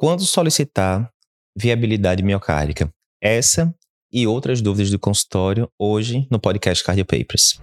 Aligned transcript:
Quando 0.00 0.22
solicitar 0.22 1.10
viabilidade 1.58 2.22
miocárdica? 2.22 2.88
Essa 3.20 3.74
e 4.12 4.28
outras 4.28 4.62
dúvidas 4.62 4.92
do 4.92 4.98
consultório 4.98 5.68
hoje 5.76 6.24
no 6.30 6.38
podcast 6.38 6.84
Cardio 6.84 7.04
Papers. 7.04 7.60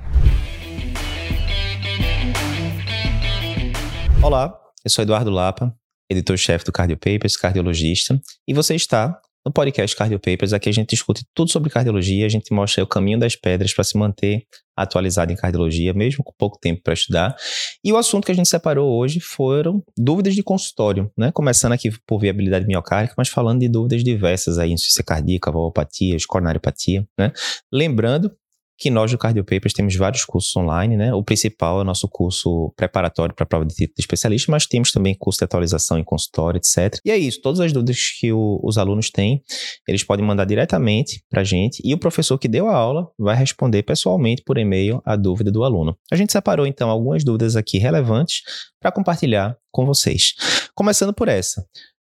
Olá, 4.22 4.54
eu 4.84 4.92
sou 4.92 5.04
Eduardo 5.04 5.32
Lapa, 5.32 5.74
editor-chefe 6.10 6.66
do 6.66 6.74
Cardio 6.74 6.98
Papers, 6.98 7.38
cardiologista, 7.38 8.22
e 8.46 8.54
você 8.54 8.76
está 8.76 9.18
no 9.46 9.52
podcast 9.54 9.96
Cardio 9.96 10.20
Papers, 10.20 10.54
aqui 10.54 10.70
a 10.70 10.72
gente 10.72 10.90
discute 10.90 11.24
tudo 11.34 11.52
sobre 11.52 11.70
cardiologia, 11.70 12.26
a 12.26 12.30
gente 12.30 12.52
mostra 12.52 12.84
o 12.84 12.88
caminho 12.88 13.20
das 13.20 13.36
pedras 13.36 13.74
para 13.74 13.84
se 13.84 13.96
manter 13.96 14.44
atualizado 14.76 15.32
em 15.32 15.36
cardiologia, 15.36 15.94
mesmo 15.94 16.24
com 16.24 16.34
pouco 16.38 16.58
tempo 16.60 16.82
para 16.84 16.94
estudar. 16.94 17.36
E 17.84 17.94
o 17.94 17.98
assunto 17.98 18.26
que 18.26 18.32
a 18.32 18.36
gente 18.36 18.50
separou 18.50 18.92
hoje 18.92 19.20
foram 19.20 19.84
dúvidas 19.96 20.34
de 20.34 20.42
consultório, 20.44 21.12
né? 21.18 21.32
Começando 21.32 21.74
aqui 21.74 21.92
por 22.08 22.20
viabilidade 22.20 22.66
miocárdica, 22.66 23.14
mas 23.18 23.30
falando 23.30 23.60
de 23.60 23.70
dúvidas 23.70 24.04
diversas 24.04 24.58
aí, 24.58 24.72
insuficiência 24.72 25.04
cardíaca, 25.04 25.52
valvopatia, 25.52 26.18
coronariopatia, 26.28 27.08
né? 27.18 27.32
Lembrando 27.72 28.32
que 28.78 28.90
nós 28.90 29.12
do 29.12 29.18
Cardio 29.18 29.44
Papers 29.44 29.74
temos 29.74 29.96
vários 29.96 30.26
cursos 30.26 30.56
online, 30.56 30.98
né? 30.98 31.14
O 31.14 31.24
principal 31.24 31.80
é 31.80 31.82
o 31.82 31.86
nosso 31.86 32.08
curso 32.10 32.74
preparatório 32.76 33.34
para 33.34 33.44
a 33.44 33.48
prova 33.48 33.66
de 33.66 33.74
título 33.74 33.96
de 33.96 34.02
especialista, 34.02 34.52
mas 34.52 34.66
temos 34.66 34.92
também 34.92 35.16
curso 35.18 35.40
de 35.40 35.46
atualização 35.46 35.98
em 35.98 36.04
consultório, 36.04 36.58
etc. 36.58 37.00
E 37.06 37.12
é 37.12 37.18
isso, 37.18 37.42
todas 37.42 37.60
as 37.60 37.72
dúvidas 37.72 38.12
que 38.20 38.32
o, 38.34 38.60
os 38.64 38.78
alunos 38.78 39.10
têm, 39.10 39.42
eles 39.88 40.04
podem 40.04 40.26
mandar 40.26 40.46
diretamente 40.46 41.24
para 41.30 41.42
a 41.42 41.44
gente 41.44 41.82
e 41.86 41.94
o 41.94 41.98
professor 41.98 42.38
que 42.38 42.48
deu 42.48 42.68
a 42.68 42.76
aula 42.76 43.10
vai 43.18 43.36
responder 43.36 43.84
pessoalmente 43.84 44.44
por 44.46 44.58
e-mail 44.58 45.02
a 45.06 45.16
dúvida 45.16 45.52
do 45.52 45.64
aluno. 45.64 45.98
A 46.12 46.16
gente 46.16 46.32
separou 46.32 46.68
então 46.68 46.90
algumas 46.90 47.24
dúvidas 47.24 47.56
aqui 47.56 47.78
relevantes 47.78 48.42
para 48.80 48.92
compartilhar 48.92 49.58
com 49.72 49.86
vocês. 49.86 50.34
Começando 50.74 51.14
por 51.14 51.28
essa. 51.28 51.66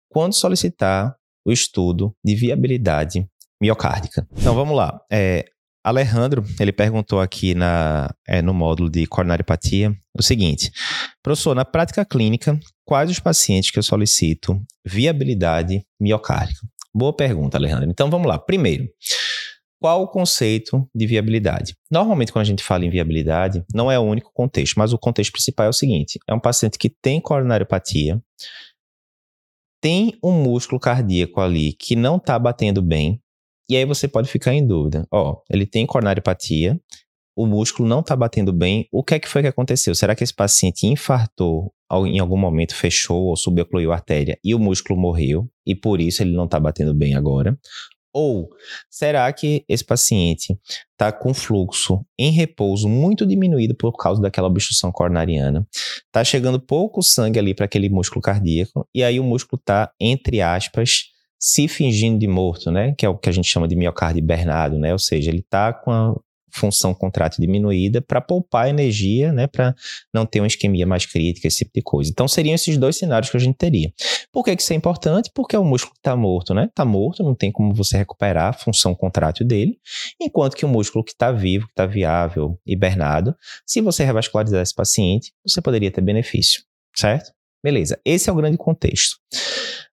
Quando 0.09 0.33
solicitar 0.33 1.15
o 1.45 1.51
estudo 1.51 2.13
de 2.23 2.35
viabilidade 2.35 3.25
miocárdica. 3.61 4.27
Então 4.37 4.53
vamos 4.53 4.75
lá. 4.75 4.99
É, 5.11 5.45
Alejandro, 5.87 6.43
ele 6.59 6.73
perguntou 6.73 7.21
aqui 7.21 7.55
na, 7.55 8.13
é, 8.27 8.41
no 8.41 8.53
módulo 8.53 8.89
de 8.89 9.07
coronariopatia 9.07 9.95
o 10.13 10.21
seguinte: 10.21 10.69
professor, 11.23 11.55
na 11.55 11.63
prática 11.63 12.03
clínica, 12.03 12.59
quais 12.83 13.09
os 13.09 13.19
pacientes 13.19 13.71
que 13.71 13.79
eu 13.79 13.83
solicito 13.83 14.61
viabilidade 14.85 15.85
miocárdica? 15.97 16.59
Boa 16.93 17.15
pergunta, 17.15 17.57
Alejandro. 17.57 17.89
Então 17.89 18.09
vamos 18.09 18.27
lá. 18.27 18.37
Primeiro, 18.37 18.85
qual 19.79 20.03
o 20.03 20.09
conceito 20.09 20.85
de 20.93 21.07
viabilidade? 21.07 21.73
Normalmente, 21.89 22.33
quando 22.33 22.41
a 22.41 22.49
gente 22.49 22.63
fala 22.63 22.83
em 22.83 22.89
viabilidade, 22.89 23.63
não 23.73 23.89
é 23.89 23.97
o 23.97 24.03
único 24.03 24.29
contexto, 24.33 24.75
mas 24.77 24.91
o 24.91 24.97
contexto 24.97 25.31
principal 25.31 25.67
é 25.67 25.69
o 25.69 25.73
seguinte: 25.73 26.19
é 26.27 26.33
um 26.33 26.39
paciente 26.39 26.77
que 26.77 26.89
tem 26.89 27.21
coronariopatia, 27.21 28.21
tem 29.81 30.17
um 30.21 30.33
músculo 30.33 30.81
cardíaco 30.81 31.39
ali 31.39 31.71
que 31.71 31.95
não 31.95 32.17
está 32.17 32.37
batendo 32.37 32.81
bem, 32.81 33.21
e 33.69 33.75
aí 33.75 33.85
você 33.85 34.07
pode 34.07 34.29
ficar 34.29 34.53
em 34.53 34.65
dúvida. 34.65 35.07
Ó, 35.11 35.41
ele 35.49 35.65
tem 35.65 35.85
coronariopatia, 35.85 36.79
o 37.37 37.45
músculo 37.45 37.87
não 37.87 37.99
está 37.99 38.15
batendo 38.15 38.51
bem. 38.51 38.87
O 38.91 39.03
que 39.03 39.13
é 39.13 39.19
que 39.19 39.27
foi 39.27 39.43
que 39.43 39.47
aconteceu? 39.47 39.93
Será 39.93 40.15
que 40.15 40.23
esse 40.23 40.33
paciente 40.33 40.87
infartou 40.87 41.71
em 42.07 42.19
algum 42.19 42.37
momento, 42.37 42.75
fechou 42.75 43.25
ou 43.25 43.37
subocluiu 43.37 43.91
a 43.91 43.95
artéria 43.95 44.39
e 44.43 44.55
o 44.55 44.59
músculo 44.59 44.99
morreu 44.99 45.47
e 45.65 45.75
por 45.75 46.01
isso 46.01 46.23
ele 46.23 46.31
não 46.31 46.45
está 46.45 46.59
batendo 46.59 46.95
bem 46.95 47.13
agora? 47.13 47.57
Ou 48.11 48.49
será 48.89 49.31
que 49.31 49.63
esse 49.69 49.85
paciente 49.85 50.57
está 50.91 51.11
com 51.11 51.31
fluxo 51.35 52.03
em 52.17 52.31
repouso 52.31 52.89
muito 52.89 53.27
diminuído 53.27 53.75
por 53.75 53.95
causa 53.95 54.19
daquela 54.19 54.47
obstrução 54.47 54.91
coronariana? 54.91 55.67
Está 56.07 56.23
chegando 56.23 56.59
pouco 56.59 57.03
sangue 57.03 57.37
ali 57.37 57.53
para 57.53 57.65
aquele 57.65 57.89
músculo 57.89 58.21
cardíaco 58.21 58.87
e 58.95 59.03
aí 59.03 59.19
o 59.19 59.23
músculo 59.23 59.59
está, 59.59 59.91
entre 59.99 60.41
aspas, 60.41 61.11
se 61.39 61.67
fingindo 61.67 62.19
de 62.19 62.27
morto, 62.27 62.71
né? 62.71 62.93
Que 62.97 63.05
é 63.05 63.09
o 63.09 63.17
que 63.17 63.29
a 63.29 63.31
gente 63.31 63.47
chama 63.47 63.67
de 63.67 63.75
miocárdio 63.75 64.19
hibernado, 64.19 64.77
né? 64.77 64.91
Ou 64.93 64.99
seja, 64.99 65.29
ele 65.29 65.39
está 65.39 65.71
com 65.73 65.91
a 65.91 66.15
função 66.57 66.93
contrátil 66.93 67.41
diminuída 67.41 68.01
para 68.01 68.19
poupar 68.19 68.69
energia, 68.69 69.31
né? 69.31 69.47
Para 69.47 69.75
não 70.13 70.25
ter 70.25 70.39
uma 70.39 70.47
isquemia 70.47 70.85
mais 70.85 71.05
crítica, 71.05 71.47
esse 71.47 71.59
tipo 71.59 71.71
de 71.75 71.81
coisa. 71.81 72.09
Então, 72.09 72.27
seriam 72.27 72.55
esses 72.55 72.77
dois 72.77 72.97
cenários 72.97 73.29
que 73.29 73.37
a 73.37 73.39
gente 73.39 73.55
teria. 73.55 73.91
Por 74.31 74.43
que, 74.43 74.55
que 74.55 74.61
isso 74.61 74.73
é 74.73 74.75
importante? 74.75 75.29
Porque 75.33 75.55
o 75.55 75.63
músculo 75.63 75.95
está 75.95 76.15
morto, 76.15 76.53
né? 76.53 76.65
Está 76.65 76.83
morto, 76.83 77.23
não 77.23 77.35
tem 77.35 77.51
como 77.51 77.73
você 77.73 77.97
recuperar 77.97 78.49
a 78.49 78.53
função 78.53 78.95
contrátil 78.95 79.45
dele, 79.45 79.77
enquanto 80.19 80.55
que 80.55 80.65
o 80.65 80.69
músculo 80.69 81.03
que 81.03 81.11
está 81.11 81.31
vivo, 81.31 81.65
que 81.65 81.73
está 81.73 81.85
viável, 81.85 82.59
hibernado, 82.65 83.35
se 83.65 83.81
você 83.81 84.03
revascularizar 84.03 84.61
esse 84.61 84.73
paciente, 84.73 85.31
você 85.45 85.61
poderia 85.61 85.91
ter 85.91 86.01
benefício, 86.01 86.63
certo? 86.95 87.31
Beleza, 87.63 87.99
esse 88.05 88.29
é 88.29 88.33
o 88.33 88.35
grande 88.35 88.57
contexto. 88.57 89.17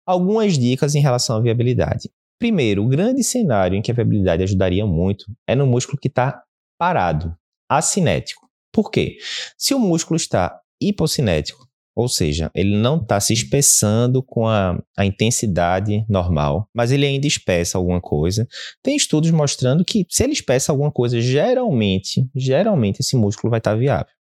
Algumas 0.05 0.57
dicas 0.57 0.95
em 0.95 1.01
relação 1.01 1.37
à 1.37 1.41
viabilidade. 1.41 2.09
Primeiro, 2.39 2.83
o 2.83 2.87
grande 2.87 3.23
cenário 3.23 3.77
em 3.77 3.81
que 3.81 3.91
a 3.91 3.93
viabilidade 3.93 4.43
ajudaria 4.43 4.85
muito 4.85 5.25
é 5.47 5.55
no 5.55 5.65
músculo 5.65 5.97
que 5.97 6.07
está 6.07 6.43
parado, 6.77 7.35
acinético. 7.69 8.47
Por 8.71 8.89
quê? 8.89 9.17
Se 9.57 9.73
o 9.73 9.79
músculo 9.79 10.17
está 10.17 10.59
hipocinético, 10.81 11.67
ou 11.95 12.09
seja, 12.09 12.49
ele 12.55 12.75
não 12.75 12.97
está 12.97 13.19
se 13.19 13.33
espessando 13.33 14.23
com 14.23 14.47
a, 14.47 14.77
a, 14.97 15.05
intensidade 15.05 16.03
normal, 16.09 16.67
mas 16.73 16.91
ele 16.91 17.05
ainda 17.05 17.27
espessa 17.27 17.77
alguma 17.77 18.01
coisa. 18.01 18.47
Tem 18.81 18.95
estudos 18.95 19.29
mostrando 19.29 19.85
que 19.85 20.05
se 20.09 20.23
ele 20.23 20.33
espessa 20.33 20.71
alguma 20.71 20.91
coisa, 20.91 21.21
geralmente, 21.21 22.27
geralmente 22.35 22.99
esse 23.01 23.15
músculo 23.15 23.51
vai 23.51 23.59
estar 23.59 23.71
tá 23.71 23.77
viável. 23.77 24.11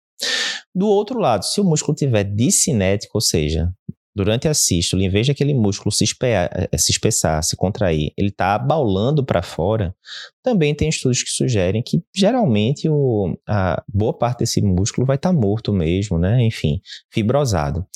Do 0.75 0.87
outro 0.87 1.19
lado, 1.19 1.45
se 1.45 1.61
o 1.61 1.65
músculo 1.65 1.97
tiver 1.97 2.25
discinético, 2.25 3.13
ou 3.15 3.23
seja, 3.23 3.73
durante 4.15 4.47
a 4.49 4.55
sístole, 4.55 5.05
em 5.05 5.09
vez 5.09 5.27
de 5.27 5.33
aquele 5.33 5.55
músculo 5.55 5.91
se, 5.91 6.05
eh, 6.23 6.77
se 6.77 6.93
espessar, 6.93 7.43
se 7.43 7.57
contrair, 7.57 8.13
ele 8.17 8.29
está 8.29 8.55
abaulando 8.55 9.25
para 9.25 9.43
fora, 9.43 9.95
também 10.43 10.75
tem 10.75 10.89
estudos 10.89 11.23
que 11.23 11.31
sugerem 11.31 11.83
que 11.83 12.03
geralmente 12.15 12.89
o, 12.89 13.37
a 13.49 13.83
boa 13.89 14.13
parte 14.13 14.41
desse 14.41 14.61
músculo 14.61 15.07
vai 15.07 15.17
estar 15.17 15.33
tá 15.33 15.39
morto 15.39 15.73
mesmo, 15.73 16.19
né? 16.19 16.43
Enfim, 16.43 16.81
fibrosado. 17.11 17.87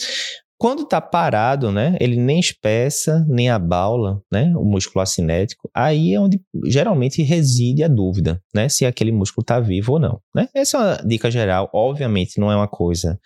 Quando 0.58 0.84
está 0.84 1.02
parado, 1.02 1.70
né, 1.70 1.98
ele 2.00 2.16
nem 2.16 2.40
espessa, 2.40 3.26
nem 3.28 3.50
abaula, 3.50 4.22
né, 4.32 4.54
o 4.56 4.64
músculo 4.64 5.02
acinético, 5.02 5.68
aí 5.74 6.14
é 6.14 6.20
onde 6.20 6.40
geralmente 6.64 7.22
reside 7.22 7.84
a 7.84 7.88
dúvida, 7.88 8.40
né, 8.54 8.66
se 8.66 8.86
aquele 8.86 9.12
músculo 9.12 9.42
está 9.42 9.60
vivo 9.60 9.92
ou 9.92 9.98
não, 9.98 10.18
né. 10.34 10.48
Essa 10.54 10.78
é 10.78 10.80
uma 10.80 11.08
dica 11.08 11.30
geral, 11.30 11.68
obviamente 11.74 12.40
não 12.40 12.50
é 12.50 12.56
uma 12.56 12.66
coisa 12.66 13.20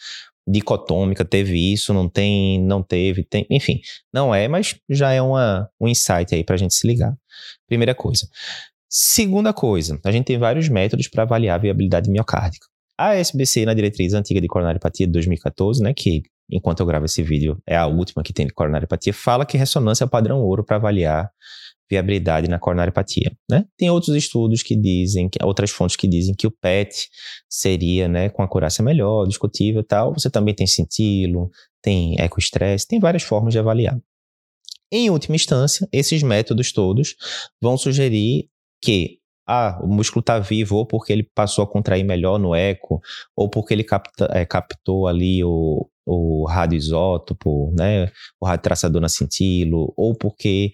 dicotômica, 0.51 1.25
teve 1.25 1.73
isso, 1.73 1.95
não 1.95 2.09
tem, 2.09 2.61
não 2.61 2.83
teve, 2.83 3.25
tem, 3.25 3.47
enfim, 3.51 3.81
não 4.13 4.35
é, 4.35 4.49
mas 4.49 4.75
já 4.89 5.13
é 5.13 5.23
uma, 5.23 5.69
um 5.81 5.87
insight 5.87 6.35
aí 6.35 6.43
para 6.43 6.55
a 6.55 6.59
gente 6.59 6.75
se 6.75 6.87
ligar. 6.87 7.15
Primeira 7.67 7.95
coisa. 7.95 8.27
Segunda 8.89 9.53
coisa, 9.53 10.01
a 10.05 10.11
gente 10.11 10.25
tem 10.25 10.39
vários 10.39 10.69
métodos 10.69 11.07
para 11.07 11.23
avaliar 11.23 11.55
a 11.55 11.63
viabilidade 11.63 12.11
miocárdica. 12.11 12.67
A 12.99 13.15
SBC, 13.15 13.65
na 13.65 13.73
diretriz 13.73 14.13
antiga 14.13 14.41
de 14.41 14.49
coronariopatia 14.49 15.07
de 15.07 15.13
2014, 15.13 15.83
né, 15.83 15.95
que 15.95 16.23
enquanto 16.51 16.81
eu 16.81 16.87
gravo 16.87 17.07
esse 17.07 17.23
vídeo 17.23 17.63
é 17.67 17.77
a 17.77 17.87
última 17.87 18.23
que 18.23 18.33
tem 18.33 18.47
de 18.47 18.53
coronariopatia, 18.53 19.15
fala 19.15 19.47
que 19.47 19.57
ressonância 19.57 20.05
é 20.05 20.07
o 20.07 20.11
padrão 20.11 20.41
ouro 20.41 20.65
para 20.65 20.77
avaliar 20.77 21.31
viabilidade 21.91 22.49
na 22.49 22.59
coronariopatia. 22.59 23.33
Né? 23.51 23.65
Tem 23.77 23.91
outros 23.91 24.15
estudos 24.15 24.63
que 24.63 24.77
dizem, 24.77 25.29
que, 25.29 25.39
outras 25.45 25.71
fontes 25.71 25.97
que 25.97 26.07
dizem 26.07 26.35
que 26.35 26.47
o 26.47 26.51
PET 26.51 27.09
seria, 27.49 28.07
né, 28.07 28.29
com 28.29 28.43
acurácia 28.43 28.85
melhor, 28.85 29.27
discutível 29.27 29.81
e 29.81 29.85
tal. 29.85 30.15
Você 30.15 30.31
também 30.31 30.55
tem 30.55 30.67
cintilo, 30.67 31.51
tem 31.83 32.15
ecoestresse, 32.21 32.87
tem 32.87 33.01
várias 33.01 33.23
formas 33.23 33.53
de 33.53 33.59
avaliar. 33.59 33.99
Em 34.93 35.11
última 35.11 35.37
instância, 35.37 35.89
esses 35.93 36.23
métodos 36.23 36.73
todos 36.73 37.15
vão 37.61 37.77
sugerir 37.77 38.49
que 38.83 39.19
ah, 39.47 39.81
o 39.83 39.89
músculo 39.89 40.21
está 40.21 40.39
vivo 40.39 40.77
ou 40.77 40.87
porque 40.87 41.13
ele 41.13 41.29
passou 41.35 41.65
a 41.65 41.67
contrair 41.67 42.05
melhor 42.05 42.39
no 42.39 42.55
eco, 42.55 43.01
ou 43.37 43.49
porque 43.49 43.75
ele 43.75 43.83
capta, 43.83 44.29
é, 44.33 44.47
captou 44.47 45.09
ali 45.09 45.43
o, 45.43 45.89
o 46.13 46.45
radioisótopo, 46.45 47.73
né, 47.77 48.11
o 48.41 48.47
radiotraçador 48.47 49.01
na 49.01 49.09
cintilo, 49.09 49.93
ou 49.97 50.15
porque 50.15 50.73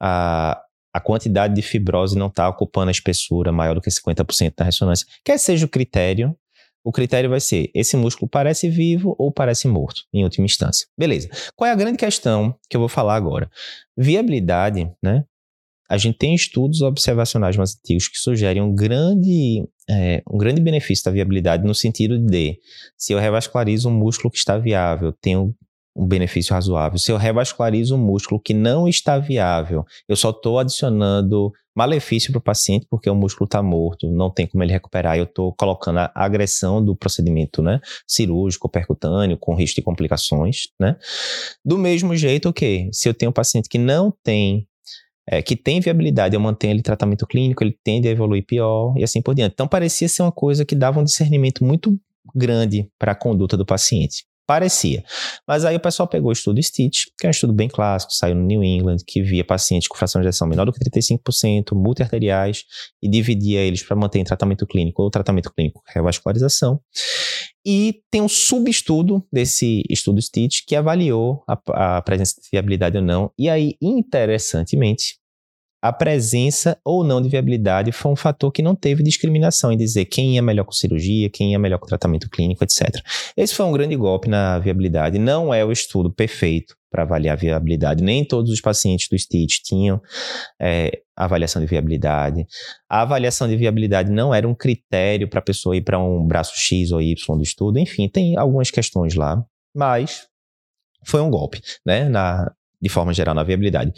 a, 0.00 0.60
a 0.94 1.00
quantidade 1.00 1.54
de 1.54 1.62
fibrose 1.62 2.16
não 2.16 2.28
está 2.28 2.48
ocupando 2.48 2.88
a 2.88 2.92
espessura 2.92 3.50
maior 3.50 3.74
do 3.74 3.80
que 3.80 3.90
50% 3.90 4.54
da 4.56 4.64
ressonância. 4.64 5.06
Quer 5.24 5.38
seja 5.38 5.66
o 5.66 5.68
critério, 5.68 6.36
o 6.84 6.92
critério 6.92 7.28
vai 7.28 7.40
ser: 7.40 7.68
esse 7.74 7.96
músculo 7.96 8.28
parece 8.28 8.68
vivo 8.68 9.16
ou 9.18 9.32
parece 9.32 9.66
morto, 9.66 10.02
em 10.14 10.22
última 10.22 10.44
instância. 10.44 10.86
Beleza. 10.96 11.28
Qual 11.56 11.68
é 11.68 11.72
a 11.72 11.76
grande 11.76 11.98
questão 11.98 12.54
que 12.70 12.76
eu 12.76 12.80
vou 12.80 12.88
falar 12.88 13.16
agora? 13.16 13.50
Viabilidade, 13.96 14.88
né? 15.02 15.24
A 15.88 15.96
gente 15.96 16.18
tem 16.18 16.34
estudos 16.34 16.82
observacionais 16.82 17.56
mais 17.56 17.76
antigos 17.76 18.08
que 18.08 18.18
sugerem 18.18 18.62
um 18.62 18.74
grande, 18.74 19.66
é, 19.88 20.22
um 20.30 20.38
grande 20.38 20.60
benefício 20.60 21.04
da 21.04 21.10
viabilidade 21.10 21.64
no 21.64 21.74
sentido 21.74 22.18
de, 22.18 22.58
se 22.96 23.12
eu 23.12 23.18
revascularizo 23.18 23.88
um 23.88 23.92
músculo 23.92 24.30
que 24.30 24.38
está 24.38 24.58
viável, 24.58 25.12
tenho 25.12 25.54
um 25.96 26.06
benefício 26.06 26.52
razoável. 26.52 26.98
Se 26.98 27.10
eu 27.10 27.16
revascularizo 27.16 27.94
um 27.94 27.98
músculo 27.98 28.40
que 28.40 28.52
não 28.52 28.86
está 28.86 29.18
viável, 29.18 29.84
eu 30.06 30.14
só 30.14 30.30
estou 30.30 30.58
adicionando 30.58 31.50
malefício 31.74 32.32
para 32.32 32.38
o 32.38 32.42
paciente 32.42 32.86
porque 32.88 33.08
o 33.08 33.14
músculo 33.14 33.46
está 33.46 33.62
morto, 33.62 34.10
não 34.10 34.30
tem 34.30 34.46
como 34.46 34.62
ele 34.62 34.72
recuperar. 34.72 35.16
Eu 35.16 35.24
estou 35.24 35.54
colocando 35.54 35.98
a 35.98 36.12
agressão 36.14 36.84
do 36.84 36.94
procedimento 36.94 37.62
né, 37.62 37.80
cirúrgico, 38.06 38.68
percutâneo, 38.68 39.38
com 39.38 39.54
risco 39.54 39.76
de 39.76 39.82
complicações. 39.82 40.68
Né? 40.78 40.96
Do 41.64 41.78
mesmo 41.78 42.14
jeito, 42.14 42.46
o 42.46 42.48
okay, 42.50 42.88
Se 42.92 43.08
eu 43.08 43.14
tenho 43.14 43.30
um 43.30 43.34
paciente 43.34 43.68
que 43.68 43.78
não 43.78 44.12
tem 44.22 44.66
é, 45.28 45.42
que 45.42 45.56
tem 45.56 45.80
viabilidade, 45.80 46.34
eu 46.34 46.40
mantenho 46.40 46.72
ele 46.72 46.82
tratamento 46.82 47.26
clínico, 47.26 47.62
ele 47.64 47.76
tende 47.82 48.08
a 48.08 48.10
evoluir 48.10 48.44
pior 48.46 48.94
e 48.96 49.02
assim 49.02 49.20
por 49.20 49.34
diante. 49.34 49.52
Então 49.52 49.66
parecia 49.66 50.08
ser 50.08 50.22
uma 50.22 50.32
coisa 50.32 50.64
que 50.64 50.74
dava 50.74 51.00
um 51.00 51.04
discernimento 51.04 51.64
muito 51.64 51.98
grande 52.34 52.88
para 52.98 53.12
a 53.12 53.14
conduta 53.14 53.56
do 53.56 53.66
paciente. 53.66 54.24
Parecia. 54.46 55.02
Mas 55.46 55.64
aí 55.64 55.74
o 55.74 55.80
pessoal 55.80 56.06
pegou 56.06 56.28
o 56.28 56.32
estudo 56.32 56.62
Stitch, 56.62 57.06
que 57.18 57.26
é 57.26 57.28
um 57.28 57.32
estudo 57.32 57.52
bem 57.52 57.68
clássico, 57.68 58.12
saiu 58.12 58.36
no 58.36 58.42
New 58.42 58.62
England, 58.62 58.98
que 59.04 59.20
via 59.20 59.44
pacientes 59.44 59.88
com 59.88 59.96
fração 59.96 60.20
de 60.20 60.28
ejeção 60.28 60.46
menor 60.46 60.64
do 60.64 60.72
que 60.72 60.78
35%, 60.78 61.74
multiarteriais, 61.74 62.62
e 63.02 63.10
dividia 63.10 63.60
eles 63.60 63.82
para 63.82 63.96
manter 63.96 64.20
em 64.20 64.24
tratamento 64.24 64.64
clínico 64.64 65.02
ou 65.02 65.10
tratamento 65.10 65.52
clínico 65.52 65.82
revascularização. 65.92 66.80
E 67.66 68.00
tem 68.12 68.22
um 68.22 68.28
subestudo 68.28 69.26
desse 69.32 69.82
estudo 69.90 70.22
Stitch 70.22 70.60
que 70.64 70.76
avaliou 70.76 71.42
a, 71.48 71.96
a 71.96 72.02
presença 72.02 72.40
de 72.40 72.48
viabilidade 72.52 72.96
ou 72.96 73.02
não. 73.02 73.32
E 73.36 73.48
aí, 73.50 73.74
interessantemente, 73.82 75.18
a 75.82 75.92
presença 75.92 76.78
ou 76.84 77.02
não 77.02 77.20
de 77.20 77.28
viabilidade 77.28 77.92
foi 77.92 78.12
um 78.12 78.16
fator 78.16 78.52
que 78.52 78.62
não 78.62 78.74
teve 78.74 79.02
discriminação 79.02 79.72
em 79.72 79.76
dizer 79.76 80.04
quem 80.04 80.34
ia 80.34 80.42
melhor 80.42 80.64
com 80.64 80.72
cirurgia, 80.72 81.28
quem 81.28 81.52
ia 81.52 81.58
melhor 81.58 81.78
com 81.78 81.86
tratamento 81.86 82.30
clínico, 82.30 82.62
etc. 82.62 83.00
Esse 83.36 83.54
foi 83.54 83.66
um 83.66 83.72
grande 83.72 83.96
golpe 83.96 84.28
na 84.28 84.58
viabilidade. 84.58 85.18
Não 85.18 85.52
é 85.52 85.64
o 85.64 85.72
estudo 85.72 86.10
perfeito 86.10 86.76
para 86.90 87.02
avaliar 87.02 87.36
a 87.36 87.40
viabilidade. 87.40 88.02
Nem 88.02 88.24
todos 88.24 88.50
os 88.50 88.60
pacientes 88.60 89.08
do 89.08 89.18
STIT 89.18 89.62
tinham 89.62 90.00
é, 90.60 91.02
avaliação 91.24 91.60
de 91.60 91.66
viabilidade. 91.66 92.46
A 92.88 93.02
avaliação 93.02 93.48
de 93.48 93.56
viabilidade 93.56 94.10
não 94.10 94.34
era 94.34 94.46
um 94.46 94.54
critério 94.54 95.28
para 95.28 95.38
a 95.38 95.42
pessoa 95.42 95.76
ir 95.76 95.82
para 95.82 95.98
um 95.98 96.26
braço 96.26 96.52
X 96.54 96.92
ou 96.92 97.00
Y 97.00 97.36
do 97.36 97.42
estudo. 97.42 97.78
Enfim, 97.78 98.08
tem 98.08 98.36
algumas 98.36 98.70
questões 98.70 99.14
lá, 99.14 99.42
mas 99.74 100.26
foi 101.04 101.20
um 101.20 101.30
golpe, 101.30 101.60
né, 101.84 102.08
na, 102.08 102.52
de 102.80 102.88
forma 102.88 103.12
geral 103.12 103.34
na 103.34 103.42
viabilidade. 103.42 103.92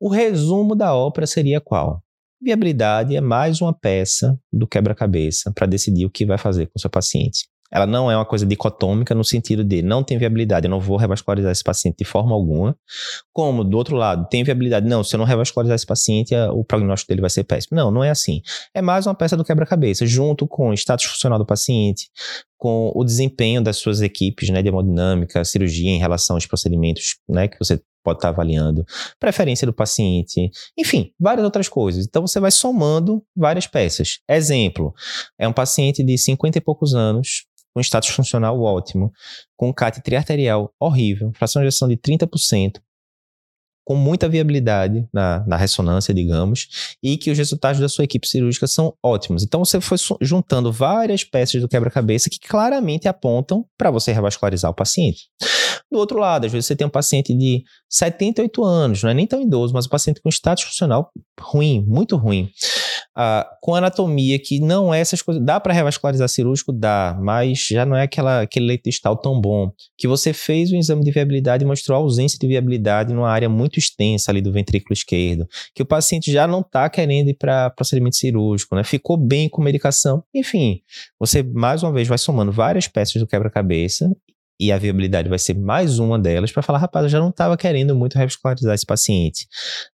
O 0.00 0.08
resumo 0.08 0.74
da 0.74 0.94
ópera 0.94 1.26
seria 1.26 1.60
qual? 1.60 2.02
Viabilidade 2.40 3.14
é 3.14 3.20
mais 3.20 3.60
uma 3.60 3.72
peça 3.72 4.38
do 4.52 4.66
quebra-cabeça 4.66 5.52
para 5.54 5.66
decidir 5.66 6.06
o 6.06 6.10
que 6.10 6.26
vai 6.26 6.38
fazer 6.38 6.66
com 6.66 6.72
o 6.76 6.80
seu 6.80 6.90
paciente. 6.90 7.46
Ela 7.72 7.86
não 7.86 8.10
é 8.10 8.16
uma 8.16 8.26
coisa 8.26 8.44
dicotômica 8.44 9.14
no 9.14 9.24
sentido 9.24 9.64
de 9.64 9.80
não 9.80 10.04
tem 10.04 10.18
viabilidade, 10.18 10.66
eu 10.66 10.70
não 10.70 10.78
vou 10.78 10.96
revascularizar 10.96 11.50
esse 11.50 11.64
paciente 11.64 11.96
de 11.98 12.04
forma 12.04 12.34
alguma. 12.34 12.76
Como, 13.32 13.64
do 13.64 13.76
outro 13.78 13.96
lado, 13.96 14.28
tem 14.28 14.44
viabilidade, 14.44 14.86
não, 14.86 15.02
se 15.02 15.14
eu 15.14 15.18
não 15.18 15.24
revascularizar 15.24 15.74
esse 15.74 15.86
paciente, 15.86 16.34
o 16.52 16.62
prognóstico 16.62 17.08
dele 17.08 17.22
vai 17.22 17.30
ser 17.30 17.44
péssimo. 17.44 17.76
Não, 17.76 17.90
não 17.90 18.04
é 18.04 18.10
assim. 18.10 18.42
É 18.74 18.82
mais 18.82 19.06
uma 19.06 19.14
peça 19.14 19.36
do 19.36 19.44
quebra-cabeça, 19.44 20.04
junto 20.04 20.46
com 20.46 20.68
o 20.68 20.74
status 20.74 21.06
funcional 21.06 21.38
do 21.38 21.46
paciente, 21.46 22.10
com 22.58 22.92
o 22.94 23.02
desempenho 23.04 23.62
das 23.62 23.78
suas 23.78 24.02
equipes 24.02 24.50
né, 24.50 24.62
de 24.62 24.68
hemodinâmica, 24.68 25.44
cirurgia 25.44 25.90
em 25.90 25.98
relação 25.98 26.36
aos 26.36 26.46
procedimentos 26.46 27.16
né, 27.28 27.48
que 27.48 27.58
você 27.58 27.80
pode 28.02 28.18
estar 28.18 28.28
avaliando, 28.28 28.84
preferência 29.18 29.66
do 29.66 29.72
paciente, 29.72 30.50
enfim, 30.76 31.12
várias 31.18 31.44
outras 31.44 31.68
coisas. 31.68 32.04
Então 32.04 32.26
você 32.26 32.40
vai 32.40 32.50
somando 32.50 33.24
várias 33.36 33.66
peças. 33.66 34.18
Exemplo, 34.28 34.92
é 35.38 35.46
um 35.46 35.52
paciente 35.52 36.02
de 36.02 36.18
50 36.18 36.58
e 36.58 36.60
poucos 36.60 36.94
anos, 36.94 37.46
com 37.74 37.80
status 37.80 38.10
funcional 38.10 38.60
ótimo, 38.60 39.12
com 39.56 39.72
CAT 39.72 40.02
triarterial 40.02 40.72
horrível, 40.78 41.32
fração 41.34 41.62
de 41.62 41.68
ejeção 41.68 41.88
de 41.88 41.96
30%, 41.96 42.80
com 43.84 43.96
muita 43.96 44.28
viabilidade 44.28 45.06
na, 45.12 45.44
na, 45.46 45.56
ressonância, 45.56 46.14
digamos, 46.14 46.96
e 47.02 47.16
que 47.16 47.30
os 47.30 47.38
resultados 47.38 47.80
da 47.80 47.88
sua 47.88 48.04
equipe 48.04 48.28
cirúrgica 48.28 48.66
são 48.66 48.94
ótimos. 49.02 49.42
Então 49.42 49.64
você 49.64 49.80
foi 49.80 49.98
juntando 50.20 50.70
várias 50.70 51.24
peças 51.24 51.60
do 51.60 51.68
quebra-cabeça 51.68 52.30
que 52.30 52.38
claramente 52.38 53.08
apontam 53.08 53.66
para 53.76 53.90
você 53.90 54.12
revascularizar 54.12 54.70
o 54.70 54.74
paciente. 54.74 55.28
Do 55.90 55.98
outro 55.98 56.18
lado, 56.18 56.46
às 56.46 56.52
vezes 56.52 56.66
você 56.66 56.76
tem 56.76 56.86
um 56.86 56.90
paciente 56.90 57.34
de 57.34 57.64
78 57.90 58.64
anos, 58.64 59.02
não 59.02 59.10
é 59.10 59.14
nem 59.14 59.26
tão 59.26 59.42
idoso, 59.42 59.74
mas 59.74 59.86
um 59.86 59.90
paciente 59.90 60.22
com 60.22 60.30
status 60.30 60.64
funcional 60.64 61.10
ruim, 61.40 61.84
muito 61.86 62.16
ruim 62.16 62.50
ah, 63.14 63.46
com 63.60 63.74
anatomia 63.74 64.38
que 64.38 64.58
não 64.58 64.92
é 64.92 65.00
essas 65.00 65.20
coisas. 65.20 65.44
Dá 65.44 65.60
para 65.60 65.72
revascularizar 65.72 66.28
cirúrgico? 66.28 66.72
Dá, 66.72 67.18
mas 67.20 67.66
já 67.70 67.84
não 67.84 67.96
é 67.96 68.02
aquela, 68.02 68.42
aquele 68.42 68.66
leito 68.66 68.84
distal 68.84 69.16
tão 69.16 69.40
bom. 69.40 69.70
Que 69.98 70.08
você 70.08 70.32
fez 70.32 70.72
o 70.72 70.76
exame 70.76 71.04
de 71.04 71.10
viabilidade 71.10 71.64
e 71.64 71.66
mostrou 71.66 71.98
ausência 71.98 72.38
de 72.38 72.46
viabilidade 72.46 73.12
numa 73.12 73.30
área 73.30 73.48
muito 73.48 73.78
extensa 73.78 74.30
ali 74.30 74.40
do 74.40 74.52
ventrículo 74.52 74.92
esquerdo. 74.92 75.46
Que 75.74 75.82
o 75.82 75.86
paciente 75.86 76.32
já 76.32 76.46
não 76.46 76.60
está 76.60 76.88
querendo 76.88 77.28
ir 77.28 77.34
para 77.34 77.70
procedimento 77.70 78.16
cirúrgico, 78.16 78.74
né? 78.74 78.84
Ficou 78.84 79.16
bem 79.16 79.48
com 79.48 79.62
medicação. 79.62 80.24
Enfim, 80.34 80.80
você 81.18 81.42
mais 81.42 81.82
uma 81.82 81.92
vez 81.92 82.08
vai 82.08 82.18
somando 82.18 82.50
várias 82.50 82.88
peças 82.88 83.20
do 83.20 83.26
quebra-cabeça 83.26 84.10
e 84.62 84.70
a 84.70 84.78
viabilidade 84.78 85.28
vai 85.28 85.40
ser 85.40 85.58
mais 85.58 85.98
uma 85.98 86.16
delas 86.16 86.52
para 86.52 86.62
falar, 86.62 86.78
rapaz, 86.78 87.02
eu 87.02 87.08
já 87.08 87.18
não 87.18 87.30
estava 87.30 87.56
querendo 87.56 87.96
muito 87.96 88.16
revascularizar 88.16 88.72
esse 88.72 88.86
paciente, 88.86 89.48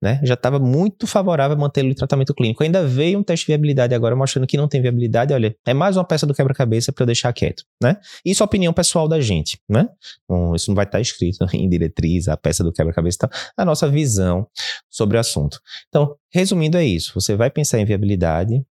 né? 0.03 0.19
Já 0.25 0.35
estava 0.35 0.59
muito 0.59 1.07
favorável 1.07 1.57
a 1.57 1.61
mantê-lo 1.61 1.89
em 1.89 1.95
tratamento 1.95 2.35
clínico. 2.35 2.65
Ainda 2.65 2.85
veio 2.85 3.21
um 3.21 3.23
teste 3.23 3.47
de 3.47 3.53
viabilidade 3.53 3.95
agora 3.95 4.17
mostrando 4.17 4.45
que 4.45 4.57
não 4.57 4.67
tem 4.67 4.83
viabilidade, 4.83 5.33
olha, 5.33 5.55
é 5.65 5.73
mais 5.73 5.97
uma 5.97 6.05
peça 6.05 6.27
do 6.27 6.35
quebra-cabeça 6.35 6.93
para 6.93 7.05
eu 7.05 7.07
deixar 7.07 7.33
quieto, 7.33 7.63
né? 7.81 7.97
Isso 8.25 8.43
é 8.43 8.45
opinião 8.45 8.73
pessoal 8.73 9.07
da 9.07 9.21
gente, 9.21 9.57
né? 9.69 9.89
Bom, 10.29 10.53
isso 10.57 10.69
não 10.69 10.75
vai 10.75 10.85
estar 10.85 10.99
tá 10.99 11.03
escrito 11.03 11.47
em 11.55 11.69
diretriz, 11.69 12.27
a 12.27 12.37
peça 12.37 12.65
do 12.65 12.73
quebra-cabeça, 12.73 13.19
tá? 13.19 13.31
a 13.57 13.65
nossa 13.65 13.89
visão 13.89 14.49
sobre 14.91 15.17
o 15.17 15.21
assunto. 15.21 15.61
Então, 15.89 16.17
resumindo 16.29 16.77
é 16.77 16.85
isso, 16.85 17.13
você 17.15 17.37
vai 17.37 17.51
pensar 17.53 17.79
em 17.79 17.85
viabilidade, 17.85 18.65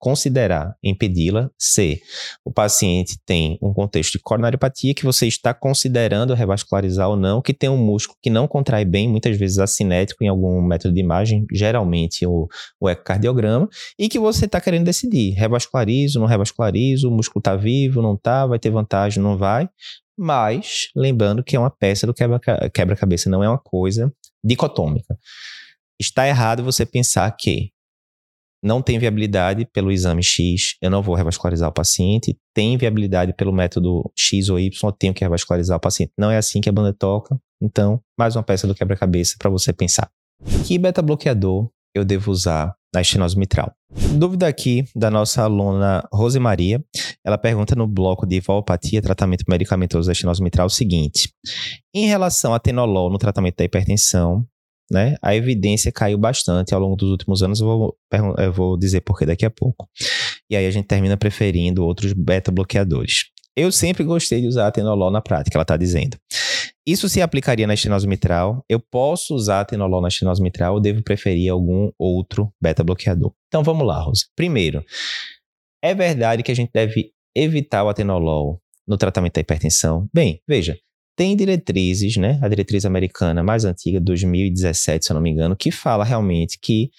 considerar 0.00 0.74
impedi-la 0.82 1.50
se 1.58 2.00
o 2.42 2.50
paciente 2.50 3.18
tem 3.24 3.58
um 3.62 3.72
contexto 3.72 4.12
de 4.12 4.20
coronariopatia 4.20 4.94
que 4.94 5.04
você 5.04 5.26
está 5.28 5.52
considerando 5.52 6.34
revascularizar 6.34 7.08
ou 7.10 7.16
não, 7.16 7.42
que 7.42 7.52
tem 7.52 7.68
um 7.68 7.76
músculo 7.76 8.18
que 8.22 8.30
não 8.30 8.48
contrai 8.48 8.84
bem, 8.84 9.06
muitas 9.06 9.36
vezes 9.36 9.58
assinético 9.58 10.24
em 10.24 10.28
algum 10.28 10.62
método 10.62 10.94
de 10.94 11.00
imagem, 11.00 11.44
geralmente 11.52 12.26
o, 12.26 12.48
o 12.80 12.88
ecocardiograma, 12.88 13.68
e 13.98 14.08
que 14.08 14.18
você 14.18 14.46
está 14.46 14.58
querendo 14.60 14.86
decidir, 14.86 15.32
revascularizo, 15.32 16.18
não 16.18 16.26
revascularizo, 16.26 17.08
o 17.08 17.12
músculo 17.12 17.40
está 17.40 17.54
vivo, 17.54 18.00
não 18.00 18.14
está, 18.14 18.46
vai 18.46 18.58
ter 18.58 18.70
vantagem, 18.70 19.22
não 19.22 19.36
vai, 19.36 19.68
mas 20.18 20.88
lembrando 20.96 21.44
que 21.44 21.56
é 21.56 21.58
uma 21.58 21.70
peça 21.70 22.06
do 22.06 22.14
quebra-cabeça, 22.72 23.28
não 23.28 23.44
é 23.44 23.48
uma 23.48 23.60
coisa 23.60 24.10
dicotômica. 24.42 25.18
Está 26.00 26.26
errado 26.26 26.64
você 26.64 26.86
pensar 26.86 27.30
que 27.38 27.70
não 28.62 28.82
tem 28.82 28.98
viabilidade 28.98 29.66
pelo 29.72 29.90
exame 29.90 30.22
X, 30.22 30.76
eu 30.82 30.90
não 30.90 31.02
vou 31.02 31.14
revascularizar 31.14 31.68
o 31.68 31.72
paciente. 31.72 32.36
Tem 32.54 32.76
viabilidade 32.76 33.32
pelo 33.32 33.52
método 33.52 34.10
X 34.16 34.48
ou 34.48 34.58
Y, 34.58 34.70
eu 34.82 34.92
tenho 34.92 35.14
que 35.14 35.24
revascularizar 35.24 35.76
o 35.76 35.80
paciente. 35.80 36.12
Não 36.18 36.30
é 36.30 36.36
assim 36.36 36.60
que 36.60 36.68
a 36.68 36.72
banda 36.72 36.92
toca. 36.92 37.40
Então, 37.62 38.00
mais 38.18 38.36
uma 38.36 38.42
peça 38.42 38.66
do 38.66 38.74
quebra-cabeça 38.74 39.36
para 39.38 39.50
você 39.50 39.72
pensar. 39.72 40.10
Que 40.66 40.78
beta-bloqueador 40.78 41.70
eu 41.94 42.04
devo 42.04 42.30
usar 42.30 42.74
na 42.94 43.00
estenose 43.00 43.38
mitral? 43.38 43.72
Dúvida 44.16 44.46
aqui 44.46 44.84
da 44.94 45.10
nossa 45.10 45.42
aluna 45.42 46.06
Rosemaria. 46.12 46.82
Ela 47.24 47.36
pergunta 47.36 47.74
no 47.74 47.86
bloco 47.86 48.26
de 48.26 48.40
valpatia, 48.40 49.02
tratamento 49.02 49.44
medicamentoso 49.48 50.06
da 50.06 50.12
estenose 50.12 50.42
mitral, 50.42 50.66
o 50.66 50.70
seguinte: 50.70 51.32
em 51.94 52.06
relação 52.06 52.54
a 52.54 52.58
tenolol 52.58 53.10
no 53.10 53.18
tratamento 53.18 53.56
da 53.56 53.64
hipertensão, 53.64 54.46
né, 54.90 55.16
a 55.22 55.34
evidência 55.34 55.92
caiu 55.92 56.18
bastante 56.18 56.74
ao 56.74 56.80
longo 56.80 56.96
dos 56.96 57.10
últimos 57.10 57.42
anos. 57.42 57.60
Eu 57.60 57.66
vou, 57.66 57.98
eu 58.38 58.52
vou 58.52 58.76
dizer 58.76 59.02
por 59.02 59.18
que 59.18 59.24
daqui 59.24 59.46
a 59.46 59.50
pouco. 59.50 59.88
E 60.50 60.56
aí 60.56 60.66
a 60.66 60.70
gente 60.70 60.86
termina 60.86 61.16
preferindo 61.16 61.84
outros 61.84 62.12
beta-bloqueadores. 62.12 63.26
Eu 63.56 63.70
sempre 63.70 64.02
gostei 64.04 64.40
de 64.40 64.46
usar 64.46 64.66
atenolol 64.66 65.10
na 65.10 65.20
prática, 65.20 65.56
ela 65.56 65.62
está 65.62 65.76
dizendo. 65.76 66.16
Isso 66.86 67.08
se 67.08 67.20
aplicaria 67.20 67.66
na 67.66 67.74
estenose 67.74 68.06
mitral? 68.08 68.64
Eu 68.68 68.80
posso 68.80 69.34
usar 69.34 69.60
atenolol 69.60 70.00
na 70.00 70.08
estenose 70.08 70.42
mitral 70.42 70.74
ou 70.74 70.80
devo 70.80 71.02
preferir 71.02 71.52
algum 71.52 71.90
outro 71.98 72.52
beta-bloqueador? 72.60 73.32
Então 73.48 73.62
vamos 73.62 73.86
lá, 73.86 74.00
Rosa. 74.00 74.24
Primeiro, 74.34 74.84
é 75.82 75.94
verdade 75.94 76.42
que 76.42 76.50
a 76.50 76.54
gente 76.54 76.70
deve 76.72 77.12
evitar 77.34 77.84
o 77.84 77.88
atenolol 77.88 78.60
no 78.86 78.96
tratamento 78.96 79.34
da 79.34 79.40
hipertensão? 79.40 80.08
Bem, 80.12 80.40
veja, 80.48 80.76
tem 81.20 81.36
diretrizes, 81.36 82.16
né? 82.16 82.38
A 82.40 82.48
diretriz 82.48 82.86
americana 82.86 83.42
mais 83.42 83.66
antiga, 83.66 84.00
2017, 84.00 85.04
se 85.04 85.12
eu 85.12 85.14
não 85.14 85.20
me 85.20 85.28
engano, 85.28 85.54
que 85.54 85.70
fala 85.70 86.02
realmente 86.02 86.58
que 86.58 86.90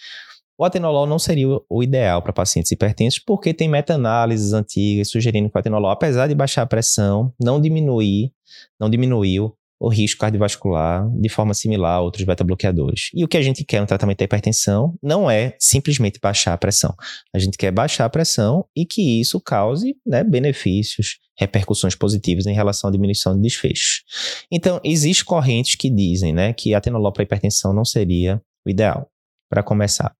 o 0.56 0.63
atenolol 0.63 1.08
não 1.08 1.18
seria 1.18 1.48
o 1.68 1.82
ideal 1.82 2.22
para 2.22 2.32
pacientes 2.32 2.72
hipertensos, 2.72 3.18
porque 3.18 3.51
tem 3.51 3.68
meta-análises 3.68 4.54
antigas 4.54 5.10
sugerindo 5.10 5.50
que 5.50 5.58
o 5.58 5.60
atenolol, 5.60 5.90
apesar 5.90 6.28
de 6.28 6.36
baixar 6.36 6.62
a 6.62 6.68
pressão, 6.68 7.34
não 7.42 7.60
diminuir, 7.60 8.32
não 8.80 8.92
diminuiu 8.92 9.56
o 9.82 9.90
risco 9.90 10.22
cardiovascular 10.22 11.10
de 11.20 11.28
forma 11.28 11.56
similar 11.56 11.96
a 11.96 12.02
outros 12.02 12.24
beta-bloqueadores. 12.24 13.10
E 13.16 13.24
o 13.24 13.28
que 13.28 13.36
a 13.36 13.42
gente 13.42 13.64
quer 13.66 13.82
no 13.82 13.88
tratamento 13.88 14.20
da 14.20 14.26
hipertensão 14.26 14.96
não 15.02 15.30
é 15.30 15.56
simplesmente 15.60 16.20
baixar 16.22 16.54
a 16.54 16.58
pressão. 16.58 16.94
A 17.34 17.40
gente 17.40 17.58
quer 17.58 17.72
baixar 17.72 18.06
a 18.06 18.10
pressão 18.10 18.64
e 18.76 18.86
que 18.86 19.20
isso 19.20 19.42
cause 19.42 19.96
né, 20.06 20.24
benefícios, 20.24 21.18
repercussões 21.36 21.96
positivas 21.96 22.46
em 22.46 22.54
relação 22.54 22.90
à 22.90 22.94
diminuição 22.94 23.36
de 23.36 23.42
desfechos. 23.42 24.04
Então, 24.52 24.80
existem 24.84 25.26
correntes 25.26 25.74
que 25.74 25.90
dizem 25.90 26.32
né, 26.32 26.54
que 26.54 26.76
atenolol 26.76 27.12
para 27.12 27.24
hipertensão 27.24 27.74
não 27.74 27.84
seria 27.84 28.40
o 28.64 28.70
ideal, 28.70 29.10
para 29.50 29.64
começar. 29.64 30.16